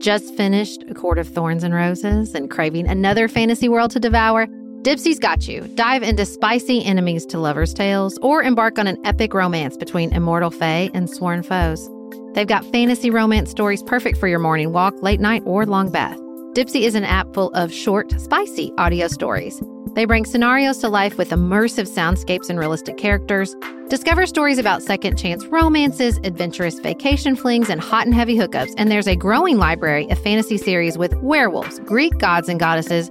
[0.00, 4.46] Just finished A Court of Thorns and Roses and craving another fantasy world to devour?
[4.82, 5.62] Dipsea's got you.
[5.74, 10.50] Dive into spicy enemies to lovers' tales or embark on an epic romance between immortal
[10.50, 11.90] fae and sworn foes.
[12.34, 16.16] They've got fantasy romance stories perfect for your morning walk, late night, or long bath.
[16.52, 19.60] Dipsea is an app full of short, spicy audio stories.
[19.94, 23.56] They bring scenarios to life with immersive soundscapes and realistic characters.
[23.88, 28.74] Discover stories about second chance romances, adventurous vacation flings, and hot and heavy hookups.
[28.76, 33.10] And there's a growing library of fantasy series with werewolves, Greek gods and goddesses,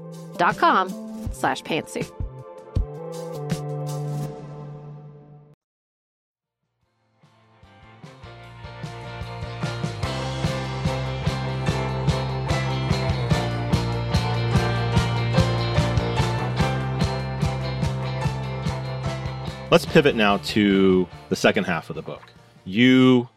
[0.41, 0.89] dot com
[1.31, 2.11] slash pantsuit.
[19.69, 22.33] Let's pivot now to the second half of the book.
[22.65, 23.29] You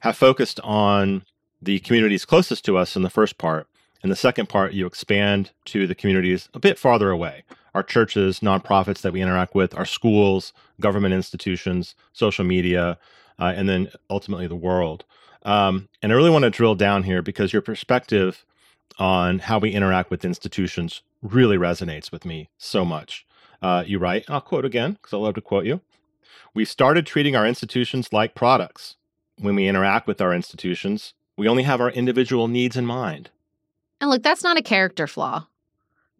[0.00, 1.24] have focused on
[1.62, 3.67] the communities closest to us in the first part.
[4.02, 8.40] In the second part, you expand to the communities a bit farther away our churches,
[8.40, 12.98] nonprofits that we interact with, our schools, government institutions, social media,
[13.38, 15.04] uh, and then ultimately the world.
[15.44, 18.44] Um, and I really want to drill down here because your perspective
[18.98, 23.24] on how we interact with institutions really resonates with me so much.
[23.62, 25.80] Uh, you write, I'll quote again because I love to quote you.
[26.54, 28.96] We started treating our institutions like products.
[29.38, 33.30] When we interact with our institutions, we only have our individual needs in mind.
[34.00, 35.46] And look, that's not a character flaw.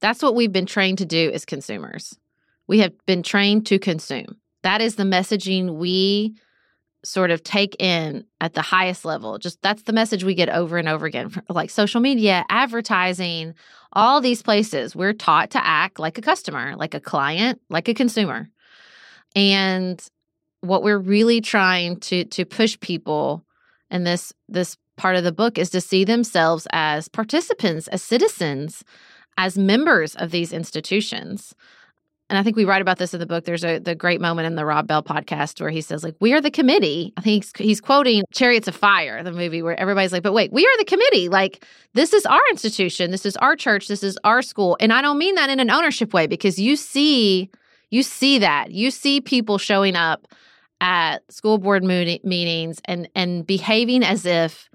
[0.01, 2.19] That's what we've been trained to do as consumers.
[2.67, 4.37] We have been trained to consume.
[4.63, 6.35] That is the messaging we
[7.05, 9.39] sort of take in at the highest level.
[9.39, 13.55] Just that's the message we get over and over again, like social media, advertising,
[13.93, 14.95] all these places.
[14.95, 18.49] We're taught to act like a customer, like a client, like a consumer.
[19.35, 20.03] And
[20.61, 23.45] what we're really trying to to push people
[23.91, 28.85] in this this part of the book is to see themselves as participants, as citizens,
[29.39, 31.55] as members of these institutions
[32.31, 33.45] and I think we write about this in the book.
[33.45, 36.35] There's a the great moment in the Rob Bell podcast where he says, like, we
[36.35, 37.15] are the committee.
[37.17, 40.53] I think he's, he's quoting Chariots of Fire, the movie where everybody's like, but wait,
[40.53, 41.31] we are the committee.
[41.31, 43.11] Like, this is our institution.
[43.13, 43.89] This is our church.
[43.89, 44.77] This is our school.
[44.79, 47.51] And I don't mean that in an ownership way because you see,
[47.91, 48.73] you see that.
[48.73, 50.29] You see people showing up
[50.83, 54.69] at school board meetings and and behaving as if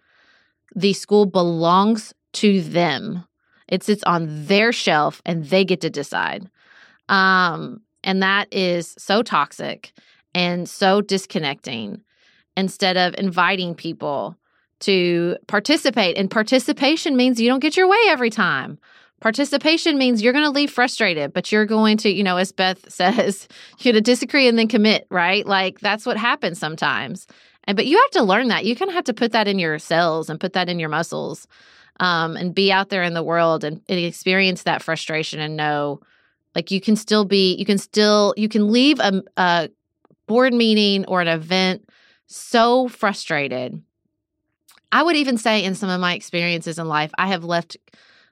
[0.76, 3.26] the school belongs to them.
[3.68, 6.50] It sits on their shelf and they get to decide.
[7.10, 9.94] Um, and that is so toxic
[10.36, 12.02] and so disconnecting
[12.58, 14.38] instead of inviting people
[14.82, 16.18] to participate.
[16.18, 18.78] And participation means you don't get your way every time.
[19.22, 22.90] Participation means you're going to leave frustrated, but you're going to, you know, as Beth
[22.92, 23.48] says,
[23.80, 25.46] you're going to disagree and then commit, right?
[25.46, 27.26] Like that's what happens sometimes.
[27.66, 28.66] And but you have to learn that.
[28.66, 30.90] You kind of have to put that in your cells and put that in your
[30.90, 31.48] muscles
[32.00, 36.00] um, and be out there in the world and, and experience that frustration and know
[36.56, 39.70] like you can still be you can still you can leave a, a
[40.28, 41.88] board meeting or an event
[42.28, 43.82] so frustrated
[44.92, 47.78] i would even say in some of my experiences in life i have left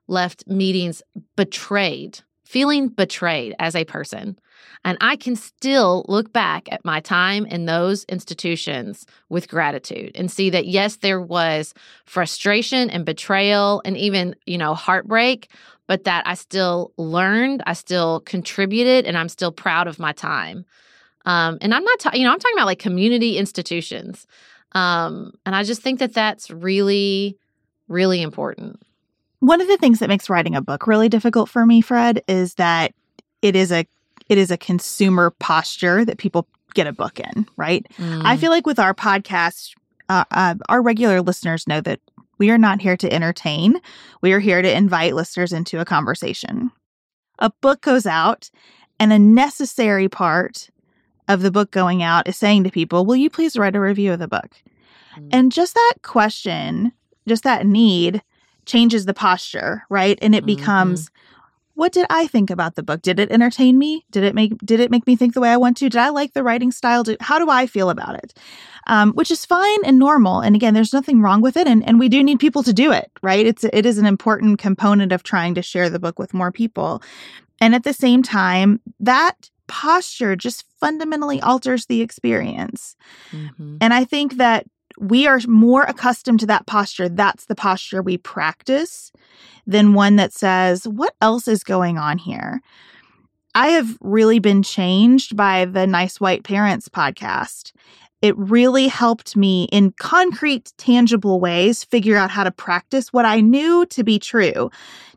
[0.08, 1.02] left meetings
[1.36, 2.20] betrayed
[2.52, 4.38] feeling betrayed as a person
[4.84, 10.32] and I can still look back at my time in those institutions with gratitude and
[10.32, 11.74] see that, yes, there was
[12.06, 15.52] frustration and betrayal and even, you know, heartbreak,
[15.88, 20.66] but that I still learned, I still contributed, and I'm still proud of my time.
[21.26, 24.26] Um, and I'm not, ta- you know, I'm talking about like community institutions.
[24.72, 27.38] Um, and I just think that that's really,
[27.88, 28.82] really important.
[29.42, 32.56] One of the things that makes writing a book really difficult for me, Fred, is
[32.56, 32.94] that
[33.42, 33.86] it is a
[34.30, 37.86] it is a consumer posture that people get a book in, right?
[37.98, 38.22] Mm.
[38.24, 39.74] I feel like with our podcast,
[40.10, 42.00] uh, uh, our regular listeners know that
[42.38, 43.82] we are not here to entertain.
[44.22, 46.72] We are here to invite listeners into a conversation.
[47.40, 48.52] A book goes out,
[49.00, 50.70] and a necessary part
[51.28, 54.14] of the book going out is saying to people, Will you please write a review
[54.14, 54.52] of the book?
[55.18, 55.30] Mm.
[55.32, 56.92] And just that question,
[57.28, 58.22] just that need
[58.72, 60.18] changes the posture, right?
[60.22, 60.56] And it mm-hmm.
[60.56, 61.12] becomes,
[61.74, 63.02] what did I think about the book?
[63.02, 64.06] Did it entertain me?
[64.12, 65.90] Did it make did it make me think the way I want to?
[65.90, 67.04] Did I like the writing style?
[67.04, 68.34] Did, how do I feel about it?
[68.88, 70.42] Um, which is fine and normal.
[70.42, 71.68] And again, there's nothing wrong with it.
[71.68, 73.46] And, and we do need people to do it, right?
[73.46, 77.02] It's it is an important component of trying to share the book with more people.
[77.60, 82.96] And at the same time, that posture just fundamentally alters the experience.
[83.32, 83.78] Mm-hmm.
[83.82, 84.66] And I think that
[85.00, 87.10] we are more accustomed to that posture.
[87.10, 89.12] That's the posture we practice
[89.66, 92.62] than one that says, What else is going on here?
[93.54, 97.74] I have really been changed by the Nice White Parents podcast.
[98.22, 103.42] It really helped me in concrete, tangible ways figure out how to practice what I
[103.42, 104.70] knew to be true.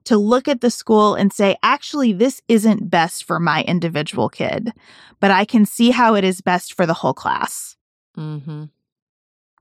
[0.04, 4.70] To look at the school and say, actually, this isn't best for my individual kid,
[5.18, 7.76] but I can see how it is best for the whole class.
[8.16, 8.64] Mm-hmm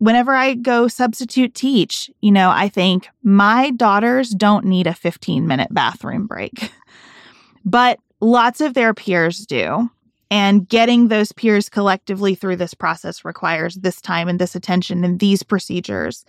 [0.03, 5.47] whenever I go substitute teach, you know, I think my daughters don't need a 15
[5.47, 6.73] minute bathroom break,
[7.65, 9.89] but lots of their peers do.
[10.29, 15.19] And getting those peers collectively through this process requires this time and this attention and
[15.19, 16.25] these procedures.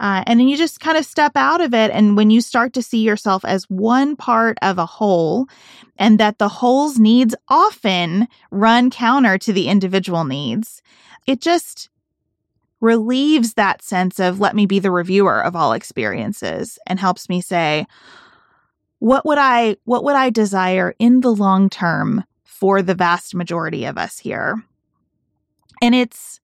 [0.00, 1.92] Uh, and then you just kind of step out of it.
[1.92, 5.46] And when you start to see yourself as one part of a whole,
[5.98, 10.82] and that the whole's needs often run counter to the individual needs,
[11.28, 11.90] it just
[12.84, 17.40] relieves that sense of let me be the reviewer of all experiences and helps me
[17.40, 17.86] say
[18.98, 23.84] what would I what would I desire in the long term for the vast majority
[23.84, 24.62] of us here.
[25.82, 26.40] And it's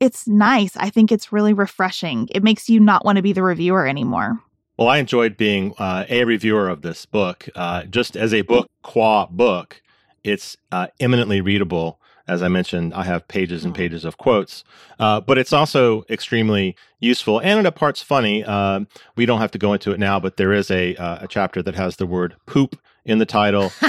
[0.00, 0.76] it's nice.
[0.76, 2.28] I think it's really refreshing.
[2.30, 4.38] It makes you not want to be the reviewer anymore.
[4.78, 7.48] Well, I enjoyed being uh, a reviewer of this book.
[7.54, 9.82] Uh, just as a book qua book,
[10.24, 13.82] it's uh, eminently readable as I mentioned, I have pages and mm-hmm.
[13.82, 14.64] pages of quotes,
[14.98, 18.44] uh, but it's also extremely useful and in a parts funny.
[18.44, 18.80] Uh,
[19.16, 21.62] we don't have to go into it now, but there is a, uh, a chapter
[21.62, 23.72] that has the word poop in the title.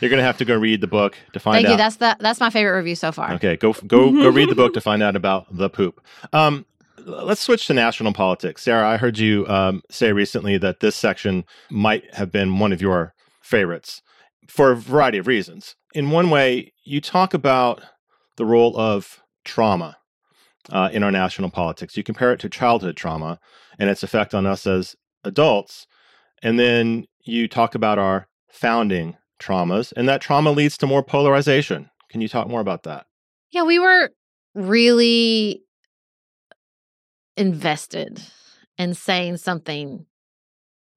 [0.00, 1.58] you're, gonna, have to go read the book to find out.
[1.58, 1.72] Thank out.
[1.72, 1.76] you.
[1.76, 3.32] That's the that's my favorite review so far.
[3.34, 6.00] Okay, go go go read the book to find out about the poop.
[6.32, 6.66] Um,
[7.04, 8.62] let's switch to national politics.
[8.62, 12.80] Sarah, I heard you um, say recently that this section might have been one of
[12.82, 14.02] your favorites
[14.48, 17.82] for a variety of reasons in one way, you talk about
[18.36, 19.96] the role of trauma
[20.70, 21.96] uh, in our national politics.
[21.96, 23.38] You compare it to childhood trauma
[23.78, 25.86] and its effect on us as adults.
[26.42, 31.90] And then you talk about our founding traumas, and that trauma leads to more polarization.
[32.10, 33.06] Can you talk more about that?
[33.50, 34.10] Yeah, we were
[34.54, 35.62] really
[37.36, 38.20] invested
[38.76, 40.06] in saying something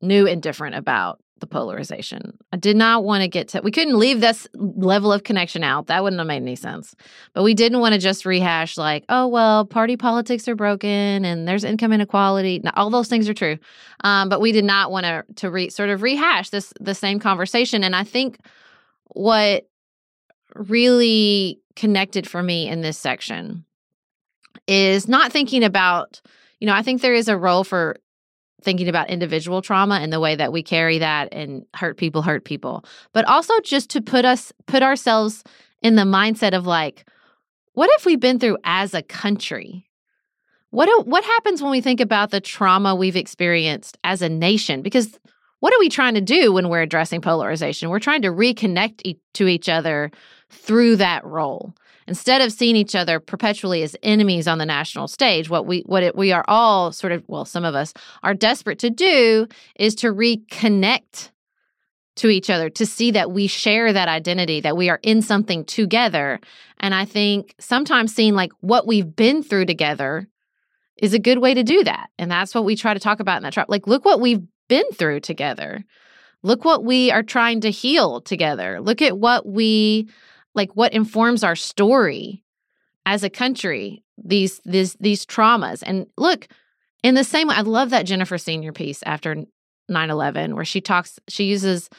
[0.02, 2.38] new and different about the polarization.
[2.54, 5.88] I did not want to get to, we couldn't leave this level of connection out.
[5.88, 6.96] That wouldn't have made any sense.
[7.34, 11.48] But we didn't want to just rehash, like, oh, well, party politics are broken and
[11.48, 12.62] there's income inequality.
[12.64, 13.58] Now, all those things are true.
[14.04, 17.20] Um, but we did not want to, to re, sort of rehash this, the same
[17.20, 17.84] conversation.
[17.84, 18.38] And I think
[19.08, 19.68] what
[20.56, 23.66] really connected for me in this section
[24.68, 26.22] is not thinking about,
[26.60, 27.98] you know, I think there is a role for
[28.62, 32.46] thinking about individual trauma and the way that we carry that and hurt people hurt
[32.46, 32.86] people.
[33.14, 35.44] But also just to put us put ourselves
[35.82, 37.06] in the mindset of like
[37.74, 39.86] what have we been through as a country?
[40.72, 44.82] What do, what happens when we think about the trauma we've experienced as a nation?
[44.82, 45.20] Because
[45.60, 47.90] what are we trying to do when we're addressing polarization?
[47.90, 50.12] We're trying to reconnect e- to each other
[50.50, 51.74] through that role
[52.08, 56.04] instead of seeing each other perpetually as enemies on the national stage, what we what
[56.04, 57.94] it, we are all sort of well, some of us
[58.24, 61.32] are desperate to do is to reconnect
[62.18, 65.64] to each other to see that we share that identity, that we are in something
[65.66, 66.40] together.
[66.80, 70.28] And I think sometimes seeing like what we've been through together
[70.98, 72.10] is a good way to do that.
[72.20, 73.70] And that's what we try to talk about in that trap.
[73.70, 75.84] Like, look what we've been through together.
[76.44, 78.82] Look what we are trying to heal together.
[78.82, 80.10] Look at what we
[80.56, 82.44] like what informs our story
[83.06, 85.84] as a country, these these these traumas.
[85.86, 86.48] And look,
[87.04, 89.46] in the same way, I love that Jennifer Senior piece after
[89.90, 91.90] 9-11 where she talks she uses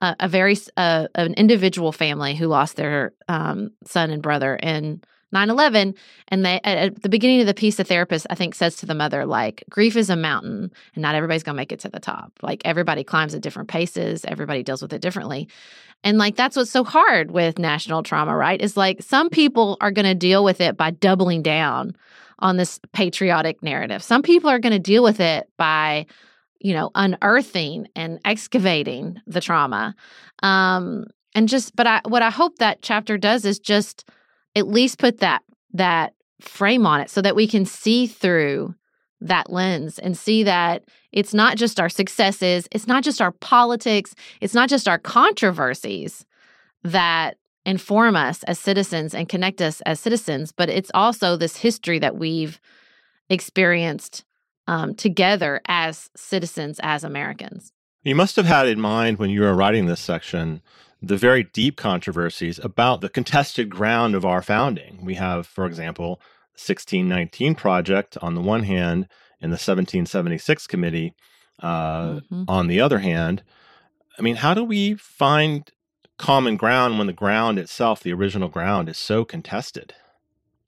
[0.00, 5.02] a, a very uh, an individual family who lost their um, son and brother in
[5.34, 5.96] 9-11
[6.28, 8.94] and they at, the beginning of the piece the therapist i think says to the
[8.94, 12.32] mother like grief is a mountain and not everybody's gonna make it to the top.
[12.42, 15.48] Like everybody climbs at different paces everybody deals with it differently.
[16.04, 19.90] And like that's what's so hard with national trauma right is like some people are
[19.90, 21.96] gonna deal with it by doubling down
[22.38, 24.02] on this patriotic narrative.
[24.02, 26.06] Some people are gonna deal with it by
[26.60, 29.94] you know unearthing and excavating the trauma.
[30.42, 34.08] Um and just but i what i hope that chapter does is just
[34.56, 35.42] at least put that
[35.72, 38.74] that frame on it so that we can see through
[39.20, 40.82] that lens and see that
[41.12, 46.26] it's not just our successes it's not just our politics it's not just our controversies
[46.82, 52.00] that inform us as citizens and connect us as citizens but it's also this history
[52.00, 52.60] that we've
[53.30, 54.24] experienced
[54.66, 57.72] um, together as citizens, as Americans.
[58.02, 60.60] You must have had in mind when you were writing this section
[61.02, 65.04] the very deep controversies about the contested ground of our founding.
[65.04, 66.20] We have, for example,
[66.54, 69.08] the 1619 Project on the one hand
[69.40, 71.14] and the 1776 Committee
[71.60, 72.44] uh, mm-hmm.
[72.46, 73.42] on the other hand.
[74.18, 75.68] I mean, how do we find
[76.18, 79.94] common ground when the ground itself, the original ground, is so contested?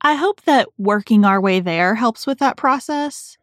[0.00, 3.38] I hope that working our way there helps with that process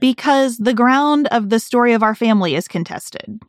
[0.00, 3.40] because the ground of the story of our family is contested.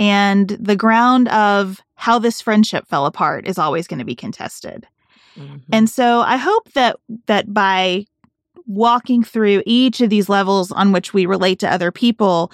[0.00, 4.86] And the ground of how this friendship fell apart is always going to be contested.
[5.36, 5.56] Mm-hmm.
[5.72, 8.06] And so I hope that that by
[8.66, 12.50] walking through each of these levels on which we relate to other people,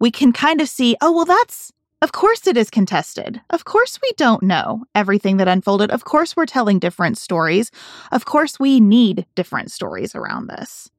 [0.00, 3.40] we can kind of see, oh, well, that's, of course it is contested.
[3.50, 5.90] Of course we don't know everything that unfolded.
[5.90, 7.70] Of course we're telling different stories.
[8.10, 10.90] Of course we need different stories around this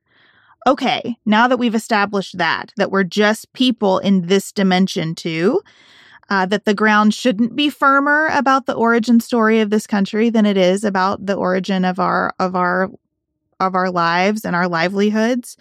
[0.66, 5.62] okay, now that we've established that, that we're just people in this dimension too,
[6.30, 10.46] uh, that the ground shouldn't be firmer about the origin story of this country than
[10.46, 12.90] it is about the origin of our of our
[13.60, 15.58] of our lives and our livelihoods.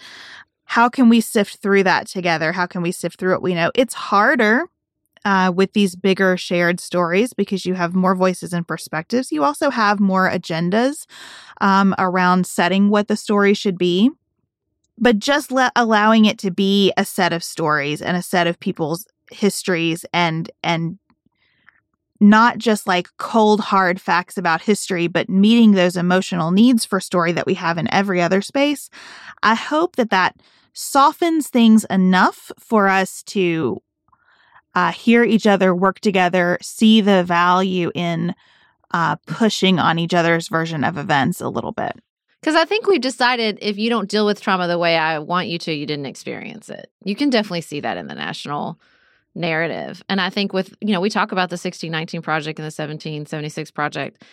[0.64, 2.52] How can we sift through that together?
[2.52, 3.70] How can we sift through what we know?
[3.74, 4.64] It's harder
[5.24, 9.30] uh, with these bigger shared stories because you have more voices and perspectives.
[9.30, 11.06] You also have more agendas
[11.60, 14.10] um, around setting what the story should be
[14.98, 19.06] but just allowing it to be a set of stories and a set of people's
[19.30, 20.98] histories and and
[22.20, 27.32] not just like cold hard facts about history but meeting those emotional needs for story
[27.32, 28.90] that we have in every other space
[29.42, 30.36] i hope that that
[30.74, 33.82] softens things enough for us to
[34.74, 38.34] uh, hear each other work together see the value in
[38.94, 41.98] uh, pushing on each other's version of events a little bit
[42.42, 45.46] because I think we've decided if you don't deal with trauma the way I want
[45.46, 46.90] you to, you didn't experience it.
[47.04, 48.80] You can definitely see that in the national
[49.36, 50.02] narrative.
[50.08, 53.70] And I think with, you know, we talk about the 1619 project and the 1776
[53.70, 54.24] project.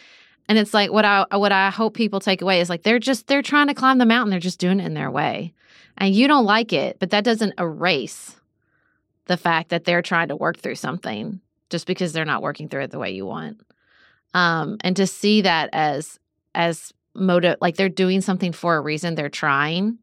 [0.47, 3.28] And it's like what I what I hope people take away is like they're just
[3.28, 5.53] they're trying to climb the mountain, they're just doing it in their way.
[5.95, 8.36] And you don't like it, but that doesn't erase
[9.26, 12.82] the fact that they're trying to work through something just because they're not working through
[12.82, 13.62] it the way you want.
[14.34, 16.20] Um, and to see that as
[16.55, 19.97] as motive like they're doing something for a reason they're trying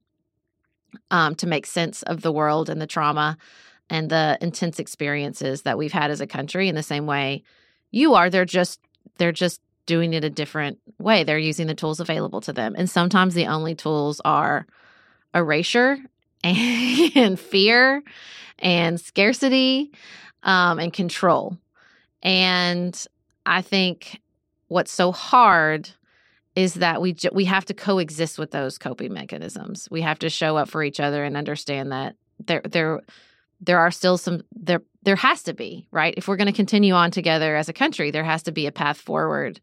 [1.11, 3.37] um, to make sense of the world and the trauma
[3.89, 7.43] and the intense experiences that we've had as a country in the same way
[7.91, 8.81] you are they're just
[9.19, 12.91] they're just doing it a different way they're using the tools available to them and
[12.91, 14.67] sometimes the only tools are
[15.35, 15.99] erasure
[16.45, 18.03] and, fear
[18.59, 19.91] and scarcity
[20.43, 21.57] um, and control
[22.23, 23.07] and
[23.45, 24.21] i think
[24.69, 25.91] what's so hard
[26.57, 29.87] is that we we have to coexist with those coping mechanisms.
[29.91, 33.03] We have to show up for each other and understand that there there
[33.61, 36.15] there are still some there there has to be right?
[36.17, 38.73] If we're going to continue on together as a country there has to be a
[38.73, 39.61] path forward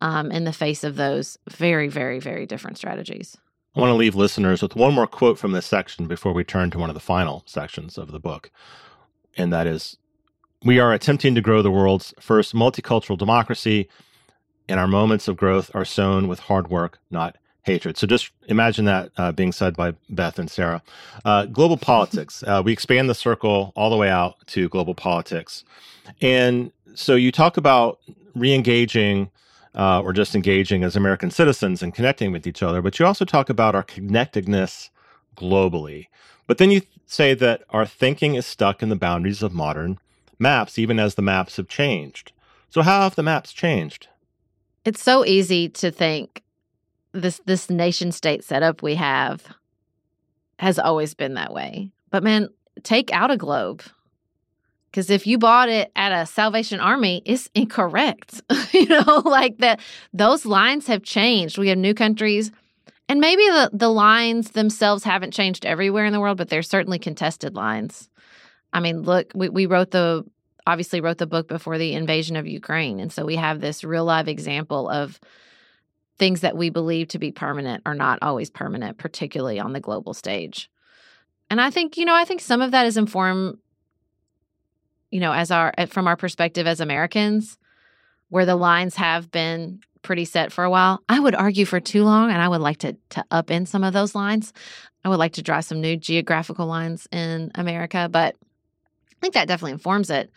[0.00, 3.36] um, in the face of those very very very different strategies.
[3.76, 6.70] I want to leave listeners with one more quote from this section before we turn
[6.70, 8.50] to one of the final sections of the book
[9.36, 9.98] and that is
[10.64, 13.90] we are attempting to grow the world's first multicultural democracy
[14.68, 17.96] and our moments of growth are sown with hard work, not hatred.
[17.96, 20.82] So just imagine that uh, being said by Beth and Sarah.
[21.24, 22.42] Uh, global politics.
[22.46, 25.64] Uh, we expand the circle all the way out to global politics.
[26.20, 27.98] And so you talk about
[28.34, 29.30] re engaging
[29.74, 33.24] uh, or just engaging as American citizens and connecting with each other, but you also
[33.24, 34.90] talk about our connectedness
[35.36, 36.06] globally.
[36.46, 39.98] But then you say that our thinking is stuck in the boundaries of modern
[40.38, 42.32] maps, even as the maps have changed.
[42.70, 44.08] So, how have the maps changed?
[44.84, 46.42] It's so easy to think
[47.12, 49.46] this this nation state setup we have
[50.58, 51.90] has always been that way.
[52.10, 52.48] But man,
[52.82, 53.82] take out a globe.
[54.90, 58.42] Because if you bought it at a Salvation Army, it's incorrect.
[58.72, 59.80] you know, like that
[60.12, 61.58] those lines have changed.
[61.58, 62.52] We have new countries.
[63.08, 66.98] And maybe the, the lines themselves haven't changed everywhere in the world, but they're certainly
[66.98, 68.08] contested lines.
[68.72, 70.24] I mean, look, we, we wrote the
[70.66, 73.00] obviously wrote the book before the invasion of Ukraine.
[73.00, 75.20] And so we have this real live example of
[76.18, 80.14] things that we believe to be permanent are not always permanent, particularly on the global
[80.14, 80.70] stage.
[81.50, 83.58] And I think, you know, I think some of that is informed,
[85.10, 87.58] you know, as our eh, from our perspective as Americans,
[88.28, 91.02] where the lines have been pretty set for a while.
[91.08, 93.84] I would argue for too long, and I would like to to up in some
[93.84, 94.52] of those lines.
[95.04, 98.36] I would like to draw some new geographical lines in America, but
[99.24, 100.30] think that definitely informs it.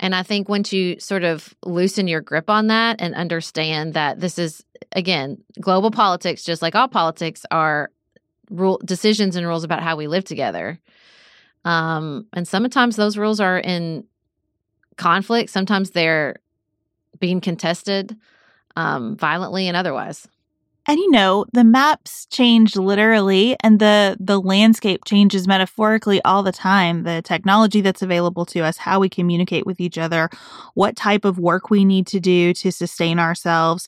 [0.00, 4.20] And I think once you sort of loosen your grip on that and understand that
[4.20, 7.90] this is again, global politics, just like all politics, are
[8.50, 10.78] rule decisions and rules about how we live together.
[11.64, 14.04] Um, and sometimes those rules are in
[14.96, 15.50] conflict.
[15.50, 16.36] Sometimes they're
[17.20, 18.16] being contested
[18.76, 20.26] um, violently and otherwise.
[20.88, 26.50] And you know, the maps change literally and the the landscape changes metaphorically all the
[26.50, 27.02] time.
[27.02, 30.30] The technology that's available to us, how we communicate with each other,
[30.72, 33.86] what type of work we need to do to sustain ourselves.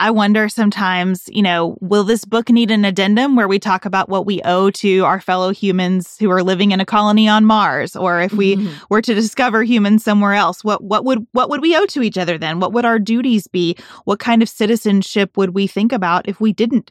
[0.00, 4.08] I wonder sometimes, you know, will this book need an addendum where we talk about
[4.08, 7.94] what we owe to our fellow humans who are living in a colony on Mars
[7.94, 8.74] or if we mm-hmm.
[8.88, 12.16] were to discover humans somewhere else, what what would what would we owe to each
[12.16, 12.60] other then?
[12.60, 13.76] What would our duties be?
[14.06, 16.90] What kind of citizenship would we think about if we didn't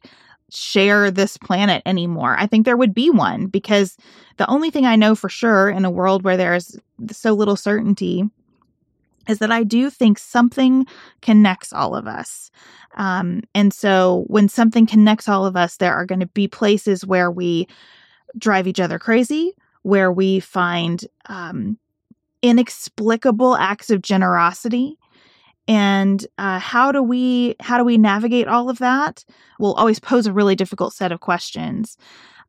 [0.52, 2.36] share this planet anymore?
[2.38, 3.98] I think there would be one because
[4.38, 6.78] the only thing I know for sure in a world where there's
[7.12, 8.30] so little certainty
[9.30, 10.86] is that I do think something
[11.22, 12.50] connects all of us.
[12.96, 17.06] Um, and so when something connects all of us, there are going to be places
[17.06, 17.68] where we
[18.38, 19.54] drive each other crazy,
[19.84, 21.78] where we find um,
[22.42, 24.98] inexplicable acts of generosity.
[25.68, 29.24] And uh, how do we how do we navigate all of that?
[29.60, 31.98] Will always pose a really difficult set of questions.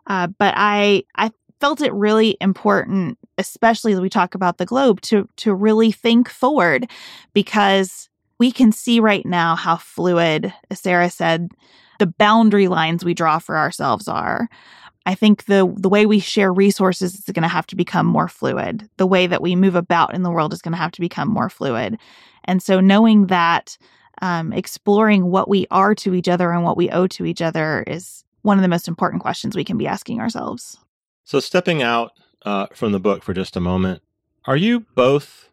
[0.07, 5.01] Uh, but I I felt it really important, especially as we talk about the globe,
[5.03, 6.88] to to really think forward
[7.32, 11.51] because we can see right now how fluid, as Sarah said,
[11.99, 14.49] the boundary lines we draw for ourselves are.
[15.07, 18.28] I think the the way we share resources is going to have to become more
[18.28, 18.88] fluid.
[18.99, 21.28] The way that we move about in the world is going to have to become
[21.28, 21.99] more fluid.
[22.45, 23.76] And so knowing that
[24.22, 27.84] um, exploring what we are to each other and what we owe to each other
[27.86, 30.78] is one of the most important questions we can be asking ourselves.
[31.24, 32.12] So, stepping out
[32.45, 34.03] uh, from the book for just a moment,
[34.45, 35.51] are you both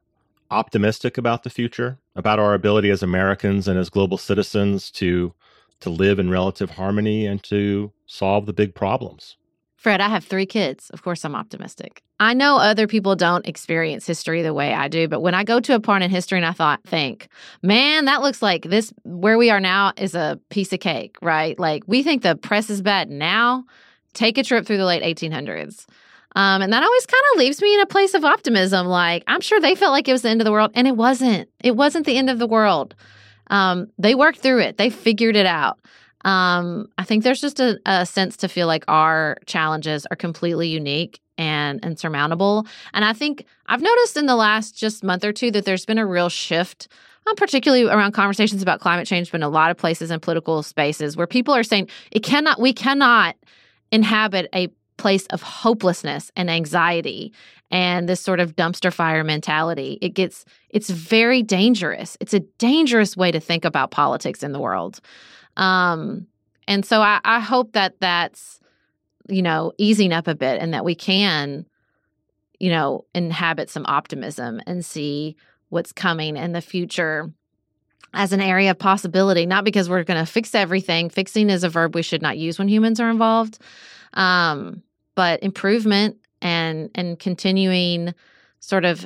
[0.50, 5.34] optimistic about the future, about our ability as Americans and as global citizens to
[5.80, 9.38] to live in relative harmony and to solve the big problems?
[9.76, 10.90] Fred, I have three kids.
[10.90, 12.02] Of course, I'm optimistic.
[12.20, 15.60] I know other people don't experience history the way I do, but when I go
[15.60, 17.28] to a part in history and I thought, think,
[17.62, 21.60] man, that looks like this, where we are now is a piece of cake, right?
[21.60, 23.66] Like we think the press is bad now
[24.18, 25.86] take a trip through the late 1800s.
[26.38, 28.86] Um, and that always kind of leaves me in a place of optimism.
[28.86, 30.96] Like, I'm sure they felt like it was the end of the world, and it
[30.96, 31.50] wasn't.
[31.64, 32.94] It wasn't the end of the world.
[33.48, 35.80] Um, they worked through it, they figured it out.
[36.26, 40.68] Um, I think there's just a, a sense to feel like our challenges are completely
[40.68, 42.68] unique and insurmountable.
[42.94, 45.98] And I think I've noticed in the last just month or two that there's been
[45.98, 46.88] a real shift
[47.28, 50.64] um, particularly around conversations about climate change, but in a lot of places in political
[50.64, 53.36] spaces where people are saying it cannot, we cannot
[53.92, 57.34] inhabit a place of hopelessness and anxiety
[57.70, 63.16] and this sort of dumpster fire mentality it gets it's very dangerous it's a dangerous
[63.16, 65.00] way to think about politics in the world
[65.58, 66.28] um
[66.68, 68.60] and so i, I hope that that's
[69.28, 71.66] you know easing up a bit and that we can
[72.60, 75.36] you know inhabit some optimism and see
[75.70, 77.32] what's coming in the future
[78.14, 81.10] as an area of possibility, not because we're going to fix everything.
[81.10, 83.60] Fixing is a verb we should not use when humans are involved.
[84.14, 84.82] Um,
[85.18, 88.14] but improvement and and continuing
[88.60, 89.06] sort of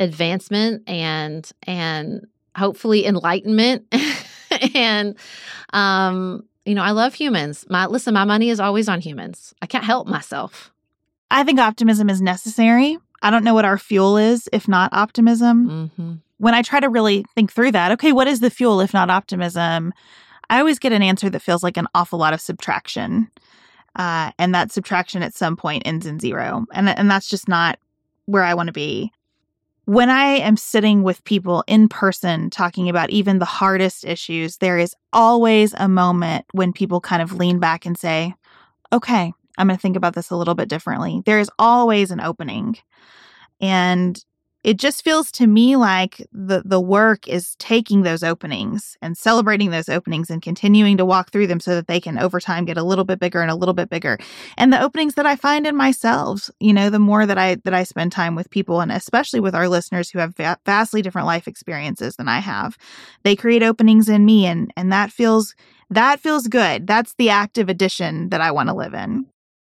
[0.00, 3.86] advancement and and hopefully enlightenment
[4.74, 5.16] and
[5.72, 7.64] um, you know, I love humans.
[7.70, 9.54] My listen, my money is always on humans.
[9.62, 10.72] I can't help myself.
[11.30, 12.98] I think optimism is necessary.
[13.22, 15.70] I don't know what our fuel is if not optimism.
[15.70, 16.12] Mm-hmm.
[16.38, 19.10] When I try to really think through that, okay, what is the fuel if not
[19.10, 19.94] optimism?
[20.50, 23.30] I always get an answer that feels like an awful lot of subtraction.
[23.96, 26.64] Uh, and that subtraction at some point ends in zero.
[26.72, 27.78] And, and that's just not
[28.26, 29.12] where I want to be.
[29.84, 34.78] When I am sitting with people in person talking about even the hardest issues, there
[34.78, 38.32] is always a moment when people kind of lean back and say,
[38.92, 41.22] okay, I'm going to think about this a little bit differently.
[41.26, 42.76] There is always an opening.
[43.60, 44.24] And
[44.64, 49.70] it just feels to me like the the work is taking those openings and celebrating
[49.70, 52.76] those openings and continuing to walk through them so that they can over time get
[52.76, 54.18] a little bit bigger and a little bit bigger.
[54.56, 57.74] And the openings that i find in myself you know the more that i that
[57.74, 61.26] i spend time with people and especially with our listeners who have va- vastly different
[61.26, 62.78] life experiences than i have
[63.22, 65.54] they create openings in me and and that feels
[65.90, 66.86] that feels good.
[66.86, 69.26] That's the active addition that i want to live in.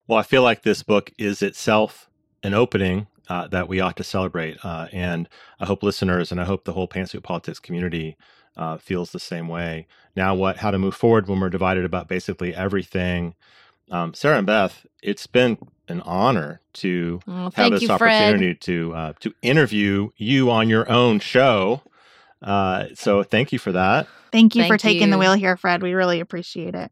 [0.07, 2.09] Well i feel like this book is itself
[2.43, 4.57] an opening uh, that we ought to celebrate.
[4.63, 8.17] Uh, and I hope listeners and I hope the whole pantsuit politics community
[8.57, 9.87] uh, feels the same way.
[10.15, 13.35] Now, what how to move forward when we're divided about basically everything.
[13.91, 15.57] Um, Sarah and Beth, it's been
[15.87, 18.21] an honor to Oh, have this you, Fred.
[18.33, 21.81] opportunity to uh, to interview you on your own show.
[22.41, 24.07] Uh, so thank you for that.
[24.31, 25.81] Thank you for Thank taking the wheel here, Fred.
[25.81, 26.91] We really appreciate it.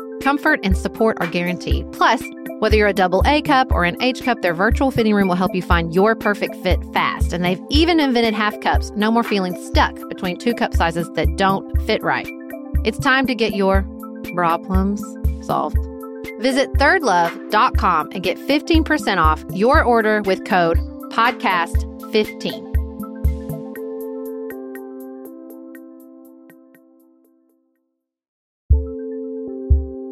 [0.21, 1.91] Comfort and support are guaranteed.
[1.91, 2.21] Plus,
[2.59, 5.35] whether you're a double A cup or an H cup, their virtual fitting room will
[5.35, 7.33] help you find your perfect fit fast.
[7.33, 8.91] And they've even invented half cups.
[8.91, 12.27] No more feeling stuck between two cup sizes that don't fit right.
[12.85, 13.83] It's time to get your
[14.35, 15.03] problems
[15.43, 15.77] solved.
[16.39, 20.77] Visit thirdlove.com and get 15% off your order with code
[21.09, 22.70] podcast15.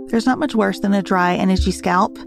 [0.10, 2.18] There's not much worse than a dry and itchy scalp.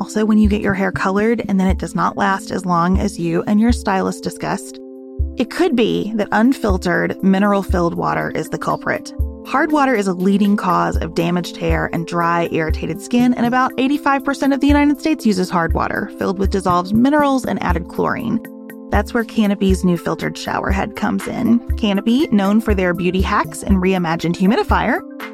[0.00, 2.98] Also, when you get your hair colored and then it does not last as long
[2.98, 4.78] as you and your stylist discussed.
[5.36, 9.12] It could be that unfiltered, mineral filled water is the culprit.
[9.46, 13.72] Hard water is a leading cause of damaged hair and dry, irritated skin, and about
[13.72, 18.38] 85% of the United States uses hard water, filled with dissolved minerals and added chlorine.
[18.90, 21.58] That's where Canopy's new filtered shower head comes in.
[21.76, 25.00] Canopy, known for their beauty hacks and reimagined humidifier,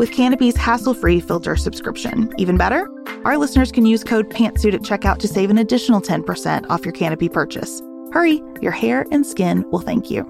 [0.00, 2.88] with Canopy's hassle free filter subscription, even better,
[3.26, 6.94] our listeners can use code PANTSUIT at checkout to save an additional 10% off your
[6.94, 7.82] Canopy purchase.
[8.10, 10.22] Hurry, your hair and skin will thank you.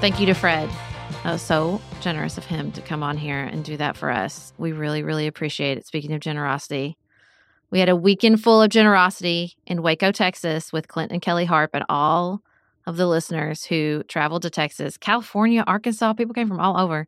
[0.00, 0.70] Thank you to Fred.
[1.28, 4.54] That was so generous of him to come on here and do that for us.
[4.56, 5.86] We really, really appreciate it.
[5.86, 6.96] Speaking of generosity,
[7.70, 11.72] we had a weekend full of generosity in Waco, Texas, with Clint and Kelly Harp
[11.74, 12.40] and all
[12.86, 16.14] of the listeners who traveled to Texas, California, Arkansas.
[16.14, 17.06] People came from all over.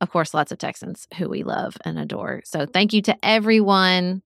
[0.00, 2.40] Of course, lots of Texans who we love and adore.
[2.46, 4.22] So thank you to everyone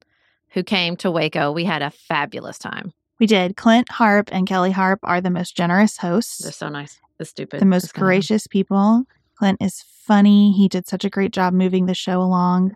[0.50, 1.50] who came to Waco.
[1.50, 2.92] We had a fabulous time.
[3.18, 3.56] We did.
[3.56, 6.38] Clint Harp and Kelly Harp are the most generous hosts.
[6.38, 7.00] They're so nice.
[7.18, 7.60] The stupid.
[7.60, 9.06] the most gracious people.
[9.36, 10.52] Clint is funny.
[10.52, 12.74] He did such a great job moving the show along.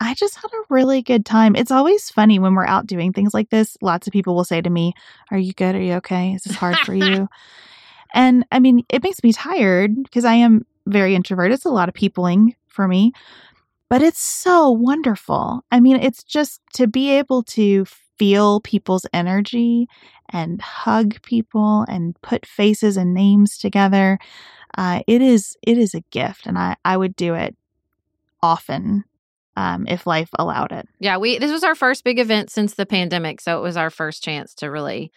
[0.00, 1.56] I just had a really good time.
[1.56, 3.76] It's always funny when we're out doing things like this.
[3.80, 4.92] Lots of people will say to me,
[5.30, 5.74] Are you good?
[5.74, 6.34] Are you okay?
[6.34, 7.28] Is this hard for you?
[8.14, 11.54] And I mean, it makes me tired because I am very introverted.
[11.54, 13.12] It's a lot of peopling for me,
[13.90, 15.60] but it's so wonderful.
[15.70, 17.84] I mean, it's just to be able to
[18.18, 19.86] feel people's energy
[20.30, 24.18] and hug people and put faces and names together.
[24.76, 27.56] Uh, it is it is a gift, and I I would do it
[28.42, 29.04] often
[29.56, 30.86] um, if life allowed it.
[31.00, 33.90] Yeah, we this was our first big event since the pandemic, so it was our
[33.90, 35.10] first chance to really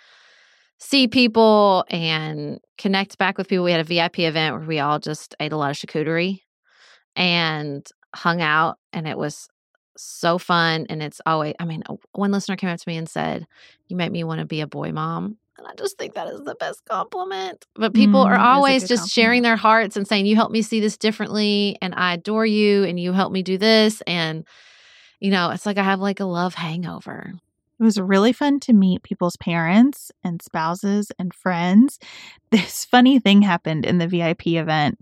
[0.78, 3.66] see people and connect back with people.
[3.66, 6.42] We had a VIP event where we all just ate a lot of charcuterie
[7.16, 7.86] and
[8.16, 9.50] hung out, and it was
[9.98, 10.86] so fun.
[10.90, 11.84] And it's always, I mean,
[12.14, 13.46] one listener came up to me and said,
[13.90, 16.42] "You make me want to be a boy mom." And I just think that is
[16.46, 17.66] the best compliment.
[17.76, 20.26] But people Mm, are that is a always good just sharing their hearts and saying,
[20.26, 21.78] You help me see this differently.
[21.82, 22.86] And I adore you.
[22.86, 24.02] And you help me do this.
[24.08, 24.46] And,
[25.20, 27.34] you know, it's like I have like a love hangover.
[27.80, 32.00] It was really fun to meet people's parents and spouses and friends.
[32.52, 34.98] This funny thing happened in the VIP event.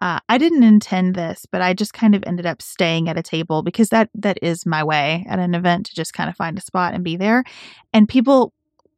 [0.00, 3.22] Uh, I didn't intend this, but I just kind of ended up staying at a
[3.22, 6.58] table because that that is my way at an event to just kind of find
[6.58, 7.44] a spot and be there.
[7.94, 8.52] And people,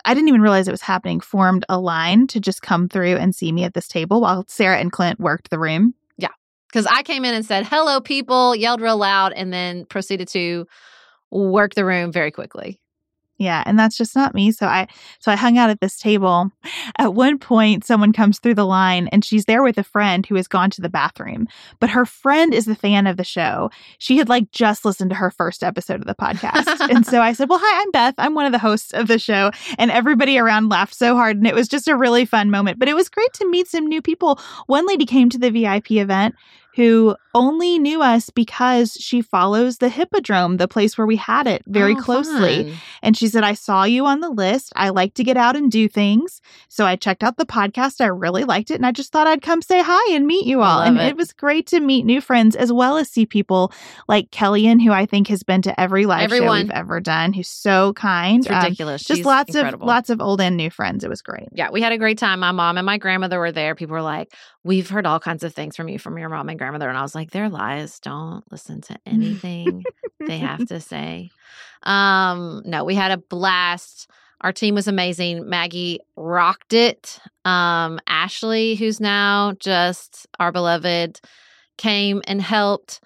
[0.09, 1.21] I didn't even realize it was happening.
[1.21, 4.79] Formed a line to just come through and see me at this table while Sarah
[4.79, 5.93] and Clint worked the room.
[6.17, 6.31] Yeah.
[6.73, 10.67] Because I came in and said, Hello, people, yelled real loud, and then proceeded to
[11.31, 12.81] work the room very quickly.
[13.39, 14.51] Yeah, and that's just not me.
[14.51, 14.89] So I
[15.21, 16.51] so I hung out at this table.
[16.99, 20.35] At one point someone comes through the line and she's there with a friend who
[20.35, 21.47] has gone to the bathroom.
[21.79, 23.71] But her friend is the fan of the show.
[23.99, 26.91] She had like just listened to her first episode of the podcast.
[26.91, 28.15] and so I said, "Well, hi, I'm Beth.
[28.19, 31.47] I'm one of the hosts of the show." And everybody around laughed so hard and
[31.47, 32.81] it was just a really fun moment.
[32.81, 34.41] But it was great to meet some new people.
[34.67, 36.35] One lady came to the VIP event
[36.79, 41.63] who only knew us because she follows the Hippodrome, the place where we had it,
[41.67, 42.65] very Oh, closely.
[42.71, 42.75] fun.
[43.03, 44.73] And she said, I saw you on the list.
[44.77, 46.41] I like to get out and do things.
[46.69, 48.01] So I checked out the podcast.
[48.01, 48.75] I really liked it.
[48.77, 50.79] And I just thought I'd come say hi and meet you all.
[50.79, 51.07] Love and it.
[51.09, 51.17] it.
[51.17, 53.73] was great to meet new friends as well as see people
[54.07, 56.63] like Kellyanne, who I think has been to every live show Everyone.
[56.63, 58.45] we've ever done, who's so kind.
[58.47, 59.03] It's Um, ridiculous.
[59.03, 59.85] just She's lots incredible.
[59.85, 61.03] of lots of old and new friends.
[61.03, 61.49] It was great.
[61.53, 62.39] Yeah, we had a great time.
[62.39, 63.75] My mom and my grandmother were there.
[63.75, 64.33] People were like,
[64.65, 66.89] We've heard all kinds of things from you from your mom and grandmother.
[66.89, 67.99] And I was like, They're lies.
[68.01, 69.85] Don't listen to anything
[70.27, 71.31] they have to say.
[71.83, 74.11] Um, no, we had a blast.
[74.41, 75.49] Our team was amazing.
[75.49, 77.19] Maggie rocked it.
[77.45, 81.21] Um, Ashley, who's now just our beloved,
[81.77, 83.01] came and helped.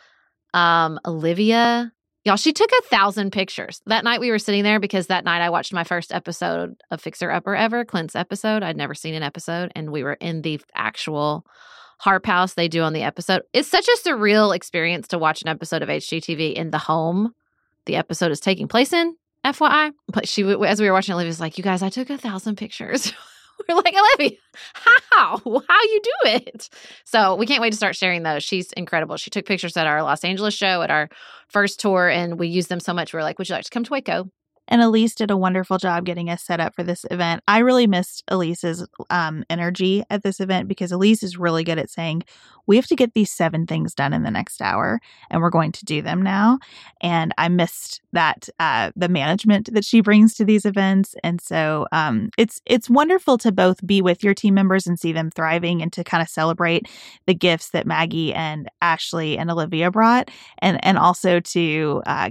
[0.52, 1.90] Um, Olivia,
[2.24, 3.80] y'all, she took a thousand pictures.
[3.86, 7.00] That night we were sitting there because that night I watched my first episode of
[7.00, 8.62] Fixer Upper ever, Clint's episode.
[8.62, 11.46] I'd never seen an episode, and we were in the actual
[12.02, 13.42] Harp house they do on the episode.
[13.52, 17.32] It's such a surreal experience to watch an episode of HGTV in the home
[17.86, 19.16] the episode is taking place in.
[19.44, 22.18] FYI, but she, as we were watching, Olivia was like, "You guys, I took a
[22.18, 23.12] thousand pictures."
[23.68, 24.38] we're like, Olivia,
[24.74, 25.38] how?
[25.38, 26.68] How you do it?
[27.04, 28.44] So we can't wait to start sharing those.
[28.44, 29.16] She's incredible.
[29.16, 31.08] She took pictures at our Los Angeles show, at our
[31.48, 33.12] first tour, and we used them so much.
[33.12, 34.30] We are like, "Would you like to come to Waco?"
[34.72, 37.42] And Elise did a wonderful job getting us set up for this event.
[37.46, 41.90] I really missed Elise's um, energy at this event because Elise is really good at
[41.90, 42.22] saying,
[42.66, 44.98] we have to get these seven things done in the next hour,
[45.30, 46.58] and we're going to do them now.
[47.02, 51.86] And I missed that uh, the management that she brings to these events, and so
[51.92, 55.82] um, it's it's wonderful to both be with your team members and see them thriving,
[55.82, 56.88] and to kind of celebrate
[57.26, 62.30] the gifts that Maggie and Ashley and Olivia brought, and and also to uh,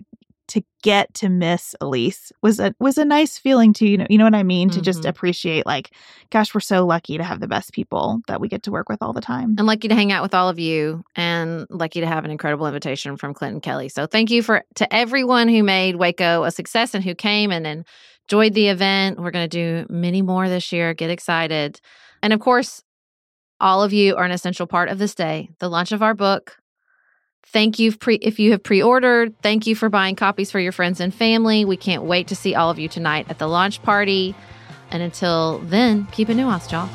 [0.52, 4.18] to get to miss Elise was a was a nice feeling to you know you
[4.18, 5.10] know what I mean to just Mhm.
[5.10, 5.92] appreciate like
[6.30, 9.02] gosh we're so lucky to have the best people that we get to work with
[9.02, 9.56] all the time.
[9.60, 12.68] I'm lucky to hang out with all of you and lucky to have an incredible
[12.68, 13.90] invitation from Clint and Kelly.
[13.90, 17.66] So thank you for to everyone who made Waco a success and who came and
[18.28, 19.20] enjoyed the event.
[19.20, 20.94] We're going to do many more this year.
[20.94, 21.80] Get excited.
[22.24, 22.84] And of course,
[23.60, 26.58] all of you are an essential part of this day, the launch of our book.
[27.44, 29.36] Thank you pre- if you have pre-ordered.
[29.42, 31.66] Thank you for buying copies for your friends and family.
[31.66, 34.34] We can't wait to see all of you tonight at the launch party.
[34.90, 36.90] And until then, keep it nuanced, y'all.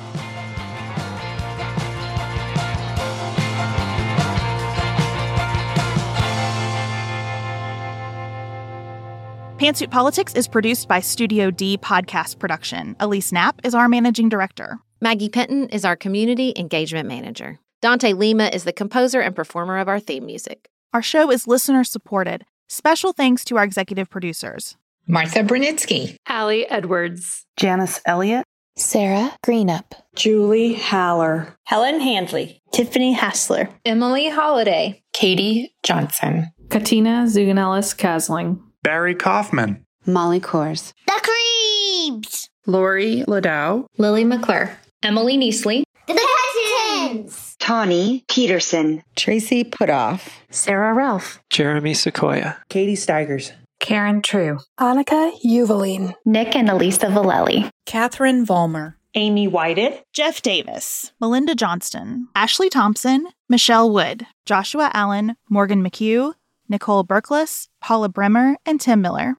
[9.58, 12.94] Pantsuit Politics is produced by Studio D Podcast Production.
[13.00, 14.78] Elise Knapp is our managing director.
[15.00, 17.58] Maggie Penton is our community engagement manager.
[17.86, 20.68] Dante Lima is the composer and performer of our theme music.
[20.92, 22.44] Our show is listener supported.
[22.68, 24.76] Special thanks to our executive producers.
[25.06, 28.44] Martha Brunitsky, Allie Edwards, Janice Elliott,
[28.76, 38.60] Sarah Greenup, Julie Haller, Helen Handley, Tiffany Hassler, Emily Holiday, Katie Johnson, Katina Zuganellis Kasling,
[38.82, 48.24] Barry Kaufman, Molly Kors, The Creeps, Lori Ladow, Lily McClure, Emily Neasley, The Peasants, Tawny
[48.28, 56.68] Peterson, Tracy Putoff, Sarah Ralph, Jeremy Sequoia, Katie Steigers, Karen True, Annika Uvaline, Nick and
[56.68, 64.90] Elisa Valelli, Catherine Vollmer, Amy Whited, Jeff Davis, Melinda Johnston, Ashley Thompson, Michelle Wood, Joshua
[64.92, 66.34] Allen, Morgan McHugh,
[66.68, 69.34] Nicole Berkless, Paula Bremer, and Tim Miller.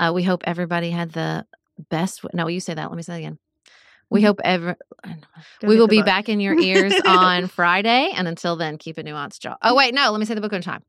[0.00, 1.44] Uh, we hope everybody had the
[1.90, 2.24] best.
[2.32, 2.88] No, you say that.
[2.88, 3.38] Let me say that again.
[4.10, 4.76] We hope ever.
[5.62, 6.06] we will be book.
[6.06, 8.10] back in your ears on Friday.
[8.14, 9.56] And until then, keep a nuanced jaw.
[9.62, 10.82] Oh, wait, no, let me say the book on time.